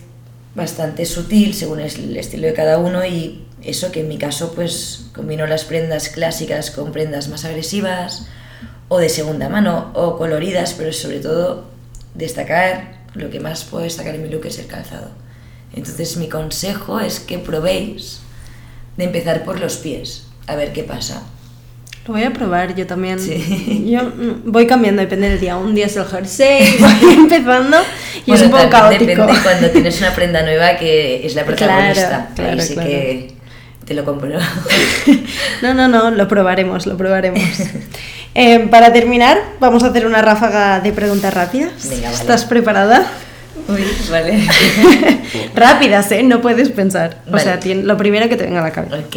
bastante 0.56 1.06
sutil 1.06 1.54
según 1.54 1.80
el 1.80 2.16
estilo 2.18 2.48
de 2.48 2.54
cada 2.54 2.78
uno 2.80 3.06
y 3.06 3.44
eso 3.64 3.92
que 3.92 4.02
en 4.02 4.08
mi 4.08 4.18
caso 4.18 4.54
pues 4.54 5.06
combino 5.16 5.46
las 5.48 5.64
prendas 5.64 6.10
clásicas 6.10 6.72
con 6.72 6.92
prendas 6.92 7.28
más 7.30 7.46
agresivas 7.46 8.28
o 8.90 9.00
de 9.00 9.10
segunda 9.10 9.50
mano 9.50 9.92
o 9.94 10.18
coloridas, 10.18 10.74
pero 10.74 10.92
sobre 10.94 11.20
todo 11.20 11.66
destacar, 12.14 13.04
lo 13.14 13.30
que 13.30 13.40
más 13.40 13.64
puedo 13.64 13.84
destacar 13.84 14.16
en 14.16 14.24
mi 14.24 14.30
look 14.30 14.46
es 14.46 14.60
el 14.60 14.68
calzado. 14.68 15.12
Entonces 15.76 16.18
mi 16.18 16.30
consejo 16.30 17.00
es 17.00 17.20
que 17.20 17.40
probéis 17.40 18.20
de 18.98 19.06
empezar 19.06 19.44
por 19.44 19.60
los 19.60 19.78
pies, 19.78 20.28
a 20.48 20.56
ver 20.56 20.72
qué 20.74 20.84
pasa. 20.84 21.24
Lo 22.06 22.14
voy 22.16 22.24
a 22.24 22.34
probar 22.34 22.76
yo 22.76 22.86
también. 22.86 23.18
Sí. 23.18 23.86
Yo 23.90 24.04
mm, 24.04 24.52
voy 24.52 24.68
cambiando, 24.68 25.02
depende 25.02 25.30
del 25.30 25.40
día. 25.40 25.56
Un 25.56 25.74
día 25.74 25.86
es 25.86 25.96
el 25.96 26.04
jersey, 26.06 26.76
voy 26.80 27.14
empezando 27.14 27.78
y 28.26 28.34
es 28.34 28.40
Bueno, 28.42 28.46
un 28.46 28.52
poco 28.52 28.70
caótico. 28.70 29.06
Depende 29.06 29.34
cuando 29.42 29.70
tienes 29.72 30.00
una 30.02 30.14
prenda 30.14 30.44
nueva 30.44 30.76
que 30.78 31.26
es 31.26 31.34
la 31.34 31.44
Claro, 31.44 31.56
protagonista. 31.58 32.30
claro, 32.36 32.52
Ahí 32.52 32.62
sí 32.62 32.74
claro. 32.74 32.90
que 32.90 33.33
te 33.86 33.94
lo 33.94 34.04
compro. 34.06 34.30
No, 35.62 35.74
no, 35.74 35.88
no, 35.88 36.12
lo 36.12 36.28
probaremos, 36.28 36.86
lo 36.88 36.98
probaremos. 36.98 37.42
Eh, 38.36 38.68
para 38.72 38.92
terminar, 38.92 39.38
vamos 39.60 39.84
a 39.84 39.90
hacer 39.90 40.08
una 40.08 40.20
ráfaga 40.24 40.80
de 40.80 40.92
preguntas 40.92 41.32
rápidas. 41.32 41.88
Venga, 41.88 42.06
vale. 42.10 42.16
¿Estás 42.16 42.46
preparada? 42.46 43.06
Uy, 43.68 43.84
vale. 44.10 44.48
Rápidas, 45.56 46.12
¿eh? 46.12 46.24
No 46.24 46.42
puedes 46.42 46.70
pensar. 46.70 47.22
O 47.32 47.38
sea, 47.38 47.60
lo 47.64 47.96
primero 47.96 48.28
que 48.30 48.36
te 48.36 48.46
venga 48.46 48.62
a 48.62 48.64
la 48.64 48.72
cabeza. 48.72 48.96
ok, 48.98 49.16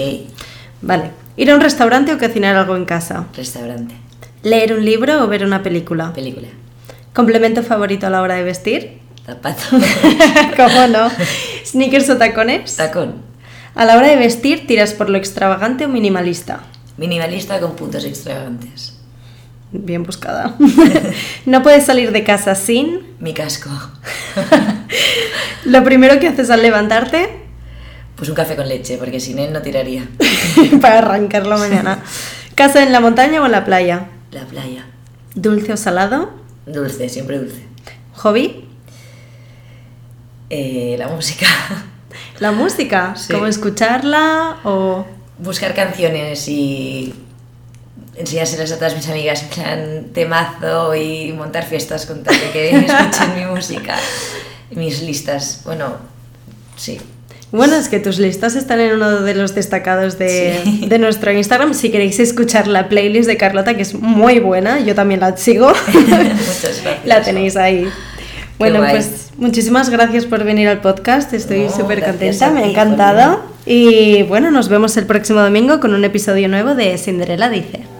Vale. 0.82 1.04
¿Ir 1.38 1.50
a 1.50 1.54
un 1.54 1.62
restaurante 1.62 2.12
o 2.12 2.18
cocinar 2.18 2.56
algo 2.56 2.76
en 2.76 2.84
casa? 2.84 3.24
restaurante, 3.34 3.94
¿Leer 4.42 4.74
un 4.74 4.84
libro 4.84 5.24
o 5.24 5.28
ver 5.28 5.44
una 5.46 5.62
película? 5.62 6.12
película, 6.12 6.48
¿Complemento 7.14 7.62
favorito 7.62 8.06
a 8.06 8.10
la 8.10 8.20
hora 8.20 8.34
de 8.34 8.42
vestir? 8.42 8.98
zapato, 9.24 9.62
¿Cómo 10.58 10.86
no? 10.88 11.08
¿Sneakers 11.64 12.10
o 12.10 12.18
tacones? 12.18 12.76
tacón, 12.76 13.14
A 13.76 13.84
la 13.84 13.96
hora 13.96 14.08
de 14.08 14.16
vestir, 14.16 14.66
¿tiras 14.66 14.92
por 14.94 15.10
lo 15.10 15.18
extravagante 15.18 15.84
o 15.84 15.88
minimalista? 15.88 16.60
minimalista 16.96 17.60
con 17.60 17.76
puntos 17.76 18.04
extravagantes. 18.04 18.94
Bien 19.70 20.02
buscada. 20.02 20.56
no 21.46 21.62
puedes 21.62 21.84
salir 21.84 22.10
de 22.10 22.24
casa 22.24 22.54
sin... 22.54 23.14
Mi 23.20 23.34
casco, 23.34 23.68
Lo 25.66 25.84
primero 25.84 26.18
que 26.18 26.28
haces 26.28 26.48
al 26.50 26.62
levantarte 26.62 27.46
pues 28.16 28.30
un 28.30 28.34
café 28.34 28.56
con 28.56 28.66
leche, 28.66 28.96
porque 28.96 29.20
sin 29.20 29.38
él 29.38 29.52
no 29.52 29.60
tiraría. 29.60 30.08
para 30.80 30.98
arrancar 30.98 31.46
la 31.46 31.58
mañana. 31.58 32.02
¿Casa 32.54 32.82
en 32.82 32.90
la 32.90 33.00
montaña 33.00 33.42
o 33.42 33.46
en 33.46 33.52
la 33.52 33.66
playa? 33.66 34.06
La 34.32 34.46
playa, 34.46 34.86
¿Dulce 35.34 35.74
o 35.74 35.76
salado? 35.76 36.30
dulce, 36.64 37.10
siempre 37.10 37.38
dulce. 37.38 37.62
¿Hobby? 38.14 38.64
Eh, 40.48 40.96
la 40.98 41.08
música, 41.08 41.46
¿La 42.40 42.52
música? 42.52 43.14
Sí. 43.16 43.32
¿Cómo 43.32 43.46
escucharla 43.46 44.56
o...? 44.64 45.06
buscar 45.38 45.74
canciones 45.74 46.48
y 46.48 47.12
enseñárselas 48.16 48.72
a 48.72 48.76
todas 48.76 48.96
mis 48.96 49.06
amigas, 49.08 49.42
en 49.42 49.48
plan 49.50 50.04
temazo 50.14 50.94
y 50.94 51.32
montar 51.32 51.64
fiestas 51.66 52.06
con 52.06 52.22
tal 52.22 52.34
de 52.40 52.50
que 52.52 52.70
escuchen 52.86 53.34
mi 53.36 53.44
música, 53.44 53.96
mis 54.70 55.02
listas. 55.02 55.60
Bueno, 55.64 55.96
sí. 56.76 56.98
Bueno, 57.52 57.76
es 57.76 57.88
que 57.88 58.00
tus 58.00 58.18
listas 58.18 58.56
están 58.56 58.80
en 58.80 58.94
uno 58.94 59.20
de 59.20 59.34
los 59.34 59.54
destacados 59.54 60.18
de, 60.18 60.58
Sí. 60.64 60.86
de 60.88 60.98
nuestro 60.98 61.30
Instagram. 61.32 61.74
Si 61.74 61.90
queréis 61.90 62.18
escuchar 62.18 62.66
la 62.66 62.88
playlist 62.88 63.28
de 63.28 63.36
Carlota, 63.36 63.76
que 63.76 63.82
es 63.82 63.94
muy 63.94 64.40
buena, 64.40 64.80
yo 64.80 64.94
también 64.94 65.20
la 65.20 65.36
sigo. 65.36 65.68
Muchas 65.92 66.82
gracias. 66.82 67.04
la 67.04 67.22
tenéis 67.22 67.56
ahí. 67.56 67.88
Bueno, 68.58 68.80
pues 68.80 69.30
muchísimas 69.36 69.90
gracias 69.90 70.24
por 70.24 70.44
venir 70.44 70.68
al 70.68 70.80
podcast. 70.80 71.32
Estoy 71.32 71.64
No, 71.64 71.70
súper 71.70 72.04
contenta, 72.04 72.50
me 72.50 72.64
ha 72.64 72.66
encantado. 72.66 73.40
Y 73.66 74.22
bueno, 74.22 74.50
nos 74.50 74.68
vemos 74.68 74.96
el 74.96 75.06
próximo 75.06 75.40
domingo 75.40 75.80
con 75.80 75.94
un 75.94 76.04
episodio 76.04 76.48
nuevo 76.48 76.74
de 76.74 76.96
Cinderella 76.98 77.48
Dice. 77.48 77.95